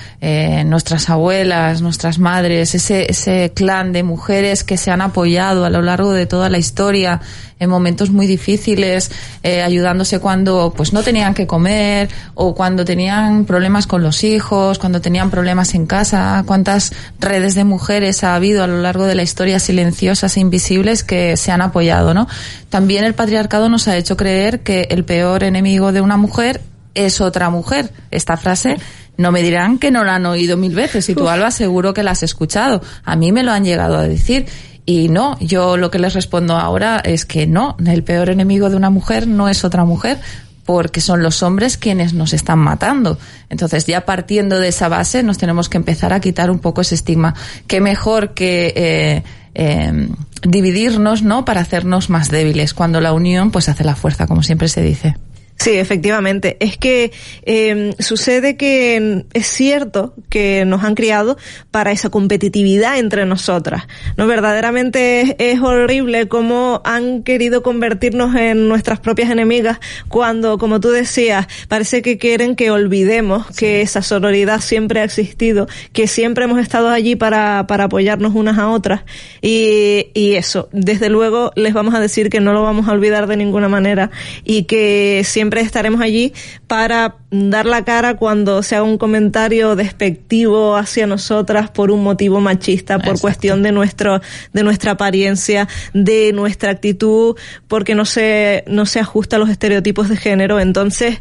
Nuestras 0.67 1.09
abuelas, 1.11 1.81
nuestras 1.81 2.19
madres, 2.19 2.75
ese, 2.75 3.11
ese 3.11 3.53
clan 3.55 3.93
de 3.93 4.03
mujeres 4.03 4.64
que 4.64 4.77
se 4.77 4.90
han 4.90 5.01
apoyado 5.01 5.64
a 5.64 5.71
lo 5.71 5.83
largo 5.83 6.12
de 6.12 6.27
toda 6.27 6.49
la 6.49 6.59
historia 6.59 7.21
en 7.61 7.71
momentos 7.71 8.11
muy 8.11 8.27
difíciles, 8.27 9.11
eh, 9.43 9.62
ayudándose 9.62 10.21
cuando 10.21 10.73
pues 10.77 10.93
no 10.93 11.03
tenían 11.03 11.35
que 11.35 11.47
comer 11.47 12.09
o 12.35 12.55
cuando 12.55 12.85
tenían 12.85 13.44
problemas 13.45 13.87
con 13.87 14.03
los 14.03 14.25
hijos, 14.25 14.79
cuando 14.79 15.01
tenían 15.01 15.31
problemas 15.31 15.75
en 15.75 15.87
casa. 15.87 16.43
¿Cuántas 16.47 16.93
redes 17.19 17.55
de 17.55 17.65
mujeres 17.65 18.25
ha 18.25 18.35
habido 18.35 18.63
a 18.63 18.67
lo 18.67 18.81
largo 18.81 19.05
de 19.05 19.15
la 19.15 19.23
historia 19.23 19.59
silenciosas 19.59 20.37
e 20.37 20.41
invisibles 20.41 21.05
que 21.05 21.37
se 21.37 21.53
han 21.53 21.63
apoyado, 21.63 22.15
no? 22.15 22.29
También 22.69 23.05
el 23.05 23.15
patriarcado 23.15 23.69
nos 23.69 23.89
ha 23.89 23.97
hecho 23.97 24.17
creer 24.17 24.61
que 24.61 24.89
el 24.91 25.05
peor 25.05 25.45
enemigo 25.45 25.93
de 25.93 26.01
una 26.01 26.17
mujer 26.17 26.61
es 26.95 27.21
otra 27.21 27.51
mujer. 27.51 27.91
Esta 28.11 28.37
frase 28.37 28.77
no 29.17 29.33
me 29.33 29.43
dirán 29.43 29.79
que 29.79 29.91
no 29.91 30.05
la 30.05 30.17
han 30.17 30.27
oído 30.27 30.57
mil 30.57 30.75
veces 30.75 31.09
y 31.09 31.15
tú, 31.15 31.29
Alba, 31.29 31.51
seguro 31.51 31.95
que 31.95 32.03
la 32.03 32.13
has 32.13 32.23
escuchado. 32.23 32.83
A 33.05 33.17
mí 33.17 33.33
me 33.33 33.43
lo 33.43 33.53
han 33.53 33.65
llegado 33.65 33.97
a 33.97 34.03
decir. 34.03 34.47
Y 34.87 35.09
no, 35.09 35.39
yo 35.41 35.79
lo 35.79 35.91
que 35.91 35.99
les 35.99 36.13
respondo 36.13 36.57
ahora 36.57 37.01
es 37.03 37.25
que 37.25 37.47
no, 37.47 37.75
el 37.87 38.05
peor 38.05 38.29
enemigo 38.29 38.69
de 38.69 38.77
una 38.77 38.91
mujer 38.91 39.27
no 39.27 39.49
es 39.49 39.65
otra 39.65 39.87
mujer, 39.87 40.19
porque 40.64 41.00
son 41.00 41.22
los 41.22 41.42
hombres 41.42 41.77
quienes 41.77 42.14
nos 42.14 42.33
están 42.33 42.59
matando. 42.59 43.18
Entonces, 43.50 43.87
ya 43.87 44.05
partiendo 44.05 44.59
de 44.59 44.68
esa 44.68 44.88
base, 44.88 45.22
nos 45.22 45.38
tenemos 45.38 45.68
que 45.68 45.77
empezar 45.77 46.12
a 46.12 46.20
quitar 46.20 46.50
un 46.50 46.59
poco 46.59 46.81
ese 46.81 46.94
estigma. 46.94 47.35
Qué 47.66 47.81
mejor 47.81 48.35
que 48.35 48.72
eh, 48.77 49.22
eh, 49.55 50.09
dividirnos, 50.42 51.22
¿no? 51.22 51.44
Para 51.44 51.61
hacernos 51.61 52.11
más 52.11 52.31
débiles, 52.31 52.74
cuando 52.74 53.00
la 53.00 53.12
unión, 53.12 53.50
pues 53.50 53.68
hace 53.68 53.85
la 53.85 53.96
fuerza, 53.96 54.27
como 54.27 54.42
siempre 54.42 54.68
se 54.68 54.83
dice. 54.83 55.16
Sí, 55.57 55.71
efectivamente. 55.71 56.57
Es 56.61 56.77
que 56.77 57.12
eh, 57.45 57.95
sucede 57.99 58.57
que 58.57 59.25
es 59.33 59.47
cierto 59.47 60.14
que 60.29 60.64
nos 60.64 60.83
han 60.83 60.95
criado 60.95 61.38
para 61.71 61.93
esa 61.93 62.11
competitividad 62.11 62.99
entre 62.99 63.25
nosotras. 63.25 63.87
No, 64.17 64.27
verdaderamente 64.27 65.21
es, 65.21 65.37
es 65.38 65.61
horrible 65.61 66.27
cómo 66.29 66.83
han 66.85 67.23
querido 67.23 67.62
convertirnos 67.62 68.35
en 68.35 68.69
nuestras 68.69 68.99
propias 68.99 69.31
enemigas 69.31 69.79
cuando, 70.09 70.59
como 70.59 70.81
tú 70.81 70.90
decías, 70.90 71.47
parece 71.69 72.03
que 72.03 72.19
quieren 72.19 72.57
que 72.57 72.71
olvidemos 72.71 73.47
que 73.57 73.81
esa 73.81 74.03
sororidad 74.03 74.61
siempre 74.61 75.01
ha 75.01 75.05
existido, 75.05 75.69
que 75.93 76.09
siempre 76.09 76.45
hemos 76.45 76.59
estado 76.59 76.88
allí 76.88 77.14
para, 77.14 77.67
para 77.69 77.85
apoyarnos 77.85 78.35
unas 78.35 78.59
a 78.59 78.69
otras. 78.69 79.03
Y, 79.40 80.09
y 80.14 80.35
eso, 80.35 80.69
desde 80.73 81.09
luego 81.09 81.53
les 81.55 81.73
vamos 81.75 81.95
a 81.95 82.01
decir 82.01 82.29
que 82.29 82.40
no 82.40 82.53
lo 82.53 82.62
vamos 82.62 82.88
a 82.88 82.93
olvidar 82.93 83.29
de 83.29 83.37
ninguna 83.37 83.69
manera 83.69 84.11
y 84.45 84.64
que 84.64 85.23
siempre 85.25 85.44
estaremos 85.53 86.01
allí 86.01 86.33
para 86.67 87.17
dar 87.31 87.67
la 87.67 87.85
cara 87.85 88.17
cuando 88.17 88.63
se 88.63 88.77
haga 88.77 88.85
un 88.85 88.99
comentario 88.99 89.77
despectivo 89.77 90.77
hacia 90.77 91.07
nosotras 91.07 91.71
por 91.71 91.91
un 91.91 92.03
motivo 92.03 92.41
machista, 92.41 92.97
por 92.99 93.07
Exacto. 93.09 93.21
cuestión 93.23 93.63
de 93.63 93.73
nuestro, 93.73 94.21
de 94.53 94.63
nuestra 94.63 94.93
apariencia, 94.93 95.69
de 95.93 96.33
nuestra 96.33 96.71
actitud, 96.71 97.37
porque 97.69 97.95
no 97.95 98.05
se, 98.05 98.65
no 98.67 98.87
se 98.87 99.01
ajusta 99.01 99.37
a 99.37 99.39
los 99.39 99.49
estereotipos 99.51 100.09
de 100.09 100.17
género. 100.17 100.61
Entonces, 100.61 101.21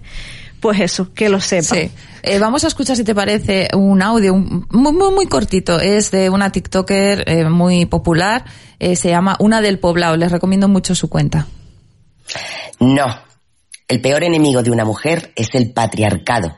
pues 0.60 0.80
eso, 0.80 1.14
que 1.14 1.30
lo 1.30 1.42
sepan. 1.42 1.78
Sí. 1.80 1.92
Eh, 2.26 2.40
vamos 2.40 2.64
a 2.64 2.68
escuchar, 2.68 2.96
si 2.96 3.04
te 3.04 3.14
parece, 3.14 3.68
un 3.74 4.02
audio 4.02 4.34
un- 4.34 4.66
muy, 4.72 4.94
muy, 4.94 5.12
muy 5.14 5.26
cortito. 5.28 5.78
Es 5.82 6.10
de 6.12 6.30
una 6.30 6.52
TikToker 6.54 7.26
eh, 7.28 7.50
muy 7.50 7.86
popular. 7.86 8.46
Eh, 8.80 8.96
se 8.96 9.10
llama 9.10 9.36
Una 9.40 9.60
del 9.62 9.78
Poblado. 9.80 10.16
Les 10.16 10.32
recomiendo 10.32 10.70
mucho 10.70 10.96
su 10.96 11.10
cuenta. 11.10 11.48
No. 12.80 13.06
El 13.88 14.02
peor 14.02 14.24
enemigo 14.24 14.64
de 14.64 14.72
una 14.72 14.86
mujer 14.86 15.34
es 15.36 15.54
el 15.54 15.74
patriarcado, 15.74 16.58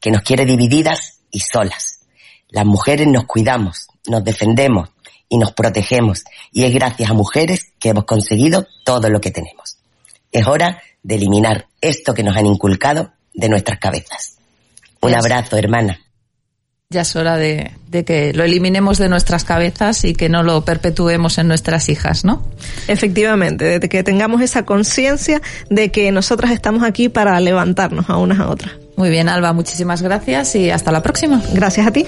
que 0.00 0.10
nos 0.10 0.22
quiere 0.22 0.46
divididas 0.46 1.20
y 1.30 1.40
solas. 1.40 2.00
Las 2.48 2.64
mujeres 2.64 3.06
nos 3.06 3.24
cuidamos, 3.24 3.88
nos 4.06 4.24
defendemos 4.24 4.90
y 5.28 5.38
nos 5.38 5.52
protegemos, 5.52 6.24
y 6.50 6.64
es 6.64 6.74
gracias 6.74 7.10
a 7.10 7.14
mujeres 7.14 7.72
que 7.78 7.90
hemos 7.90 8.04
conseguido 8.04 8.66
todo 8.84 9.08
lo 9.10 9.20
que 9.20 9.30
tenemos. 9.30 9.78
Es 10.30 10.46
hora 10.46 10.82
de 11.02 11.14
eliminar 11.16 11.68
esto 11.80 12.14
que 12.14 12.22
nos 12.22 12.36
han 12.36 12.46
inculcado 12.46 13.12
de 13.34 13.48
nuestras 13.48 13.78
cabezas. 13.78 14.38
Un 15.00 15.14
abrazo, 15.14 15.56
hermana. 15.56 16.00
Ya 16.92 17.00
es 17.00 17.16
hora 17.16 17.38
de, 17.38 17.72
de 17.88 18.04
que 18.04 18.34
lo 18.34 18.44
eliminemos 18.44 18.98
de 18.98 19.08
nuestras 19.08 19.44
cabezas 19.44 20.04
y 20.04 20.12
que 20.12 20.28
no 20.28 20.42
lo 20.42 20.64
perpetuemos 20.64 21.38
en 21.38 21.48
nuestras 21.48 21.88
hijas, 21.88 22.24
¿no? 22.24 22.46
Efectivamente, 22.86 23.80
de 23.80 23.88
que 23.88 24.04
tengamos 24.04 24.42
esa 24.42 24.64
conciencia 24.64 25.40
de 25.70 25.90
que 25.90 26.12
nosotras 26.12 26.50
estamos 26.50 26.82
aquí 26.82 27.08
para 27.08 27.40
levantarnos 27.40 28.10
a 28.10 28.18
unas 28.18 28.40
a 28.40 28.50
otras. 28.50 28.72
Muy 28.96 29.08
bien, 29.08 29.30
Alba, 29.30 29.54
muchísimas 29.54 30.02
gracias 30.02 30.54
y 30.54 30.70
hasta 30.70 30.92
la 30.92 31.02
próxima. 31.02 31.42
Gracias 31.54 31.86
a 31.86 31.90
ti. 31.92 32.06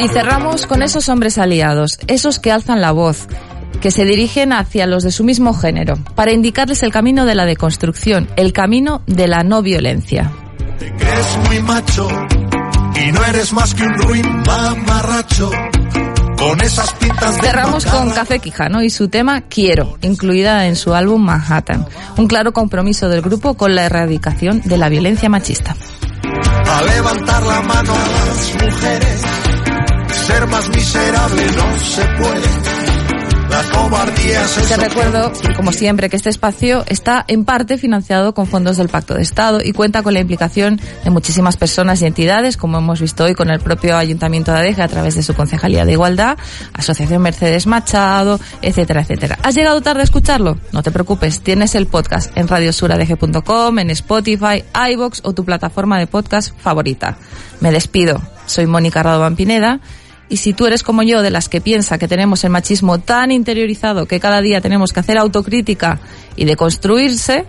Y 0.00 0.08
cerramos 0.08 0.66
con 0.66 0.82
esos 0.82 1.08
hombres 1.08 1.38
aliados, 1.38 1.98
esos 2.06 2.38
que 2.38 2.52
alzan 2.52 2.80
la 2.80 2.92
voz, 2.92 3.26
que 3.80 3.90
se 3.90 4.04
dirigen 4.04 4.52
hacia 4.52 4.86
los 4.86 5.02
de 5.02 5.12
su 5.12 5.24
mismo 5.24 5.54
género, 5.54 5.98
para 6.14 6.32
indicarles 6.32 6.82
el 6.82 6.92
camino 6.92 7.24
de 7.24 7.34
la 7.34 7.46
deconstrucción, 7.46 8.28
el 8.36 8.52
camino 8.52 9.02
de 9.06 9.28
la 9.28 9.42
no 9.44 9.62
violencia. 9.62 10.32
Te 10.78 10.92
crees 10.92 11.38
muy 11.46 11.62
macho 11.62 12.08
y 12.94 13.12
no 13.12 13.24
eres 13.24 13.52
más 13.52 13.74
que 13.74 13.82
un 13.84 13.94
ruin 13.98 14.42
mamarracho. 14.46 15.50
Con 16.38 16.60
esas 16.60 16.92
pintas 16.94 17.34
de 17.34 17.48
Cerramos 17.48 17.84
con. 17.84 18.10
Café 18.10 18.38
Quijano 18.38 18.82
y 18.82 18.90
su 18.90 19.08
tema 19.08 19.40
Quiero, 19.42 19.98
incluida 20.02 20.66
en 20.66 20.76
su 20.76 20.94
álbum 20.94 21.24
Manhattan, 21.24 21.84
un 22.16 22.28
claro 22.28 22.52
compromiso 22.52 23.08
del 23.08 23.22
grupo 23.22 23.54
con 23.54 23.74
la 23.74 23.86
erradicación 23.86 24.62
de 24.64 24.78
la 24.78 24.88
violencia 24.88 25.28
machista. 25.28 25.74
A 26.64 26.82
levantar 26.82 27.42
la 27.42 27.60
mano 27.62 27.92
a 27.92 28.26
las 28.26 28.54
mujeres. 28.54 29.22
Ser 30.26 30.46
más 30.46 30.68
miserable 30.68 31.42
no 31.56 31.78
se 31.80 32.04
puede. 32.04 32.77
Te 34.68 34.76
recuerdo, 34.76 35.32
como 35.56 35.72
siempre, 35.72 36.08
que 36.08 36.14
este 36.14 36.30
espacio 36.30 36.84
está 36.86 37.24
en 37.26 37.44
parte 37.44 37.76
financiado 37.76 38.32
con 38.32 38.46
fondos 38.46 38.76
del 38.76 38.88
Pacto 38.88 39.14
de 39.14 39.22
Estado 39.22 39.58
y 39.64 39.72
cuenta 39.72 40.04
con 40.04 40.14
la 40.14 40.20
implicación 40.20 40.80
de 41.02 41.10
muchísimas 41.10 41.56
personas 41.56 42.00
y 42.00 42.06
entidades, 42.06 42.56
como 42.56 42.78
hemos 42.78 43.00
visto 43.00 43.24
hoy 43.24 43.34
con 43.34 43.50
el 43.50 43.58
propio 43.58 43.96
Ayuntamiento 43.96 44.52
de 44.52 44.58
Adeje 44.58 44.82
a 44.82 44.86
través 44.86 45.16
de 45.16 45.24
su 45.24 45.34
Concejalía 45.34 45.84
de 45.84 45.92
Igualdad, 45.92 46.38
Asociación 46.72 47.20
Mercedes 47.20 47.66
Machado, 47.66 48.38
etcétera, 48.62 49.00
etcétera. 49.00 49.38
¿Has 49.42 49.56
llegado 49.56 49.80
tarde 49.80 50.02
a 50.02 50.04
escucharlo? 50.04 50.56
No 50.70 50.84
te 50.84 50.92
preocupes, 50.92 51.40
tienes 51.40 51.74
el 51.74 51.88
podcast 51.88 52.30
en 52.36 52.46
radiosuradg.com, 52.46 53.78
en 53.80 53.90
Spotify, 53.90 54.62
iBox 54.92 55.22
o 55.24 55.32
tu 55.32 55.44
plataforma 55.44 55.98
de 55.98 56.06
podcast 56.06 56.56
favorita. 56.60 57.18
Me 57.58 57.72
despido. 57.72 58.22
Soy 58.46 58.66
Mónica 58.66 59.02
Radovan 59.02 59.34
Pineda. 59.34 59.80
Y 60.28 60.36
si 60.38 60.52
tú 60.52 60.66
eres 60.66 60.82
como 60.82 61.02
yo, 61.02 61.22
de 61.22 61.30
las 61.30 61.48
que 61.48 61.60
piensa 61.60 61.98
que 61.98 62.08
tenemos 62.08 62.44
el 62.44 62.50
machismo 62.50 62.98
tan 62.98 63.30
interiorizado 63.30 64.06
que 64.06 64.20
cada 64.20 64.40
día 64.40 64.60
tenemos 64.60 64.92
que 64.92 65.00
hacer 65.00 65.16
autocrítica 65.16 66.00
y 66.36 66.44
deconstruirse, 66.44 67.46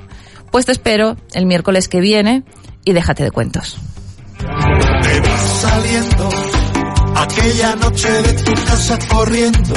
pues 0.51 0.65
te 0.65 0.71
espero 0.71 1.17
el 1.33 1.45
miércoles 1.45 1.87
que 1.89 1.99
viene 1.99 2.43
y 2.85 2.93
déjate 2.93 3.23
de 3.23 3.31
cuentos. 3.31 3.77
Te 4.37 5.19
vas 5.19 5.61
saliendo 5.61 6.29
aquella 7.15 7.75
noche 7.75 8.09
de 8.09 8.33
tu 8.43 8.53
casa 8.53 8.99
corriendo. 9.09 9.73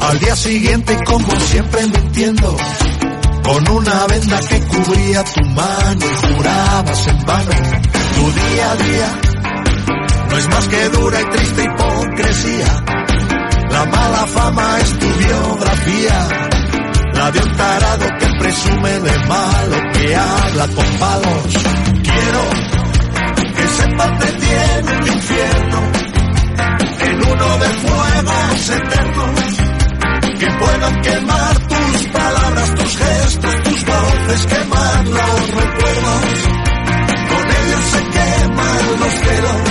Al 0.00 0.18
día 0.18 0.36
siguiente, 0.36 0.98
como 1.06 1.30
siempre, 1.40 1.82
mintiendo. 1.86 2.56
Con 3.42 3.68
una 3.68 4.06
venda 4.06 4.40
que 4.48 4.60
cubría 4.60 5.24
tu 5.24 5.44
mano 5.46 6.06
y 6.06 6.34
jurabas 6.34 7.06
en 7.06 7.24
vano. 7.24 7.50
Tu 8.14 8.32
día 8.32 8.70
a 8.70 8.76
día 8.76 9.29
es 10.40 10.48
más 10.48 10.68
que 10.68 10.88
dura 10.88 11.20
y 11.20 11.24
triste 11.24 11.64
hipocresía. 11.64 12.84
La 13.70 13.84
mala 13.84 14.26
fama 14.26 14.78
es 14.80 14.98
tu 14.98 15.06
biografía, 15.06 16.28
la 17.12 17.30
de 17.30 17.38
un 17.40 17.56
tarado 17.56 18.06
que 18.18 18.26
presume 18.38 19.00
de 19.00 19.18
malo, 19.26 19.76
que 19.92 20.16
habla 20.16 20.66
con 20.68 20.86
palos. 20.98 21.48
Quiero 22.08 22.42
que 23.56 23.66
sepas 23.76 24.18
te 24.18 24.32
tiene 24.44 24.90
un 25.00 25.06
infierno, 25.18 25.78
en 27.08 27.16
uno 27.32 27.48
de 27.62 27.68
fuegos 27.84 28.70
eternos, 28.80 29.46
que 30.40 30.48
puedan 30.58 31.02
quemar 31.02 31.58
tus 31.68 32.02
palabras, 32.18 32.74
tus 32.76 32.96
gestos, 32.96 33.62
tus 33.62 33.84
voces, 33.84 34.46
quemar 34.46 35.06
los 35.06 35.40
recuerdos. 35.60 36.24
Con 37.30 37.44
ellos 37.60 37.84
se 37.92 38.02
queman 38.16 39.00
los 39.00 39.12
celos 39.12 39.69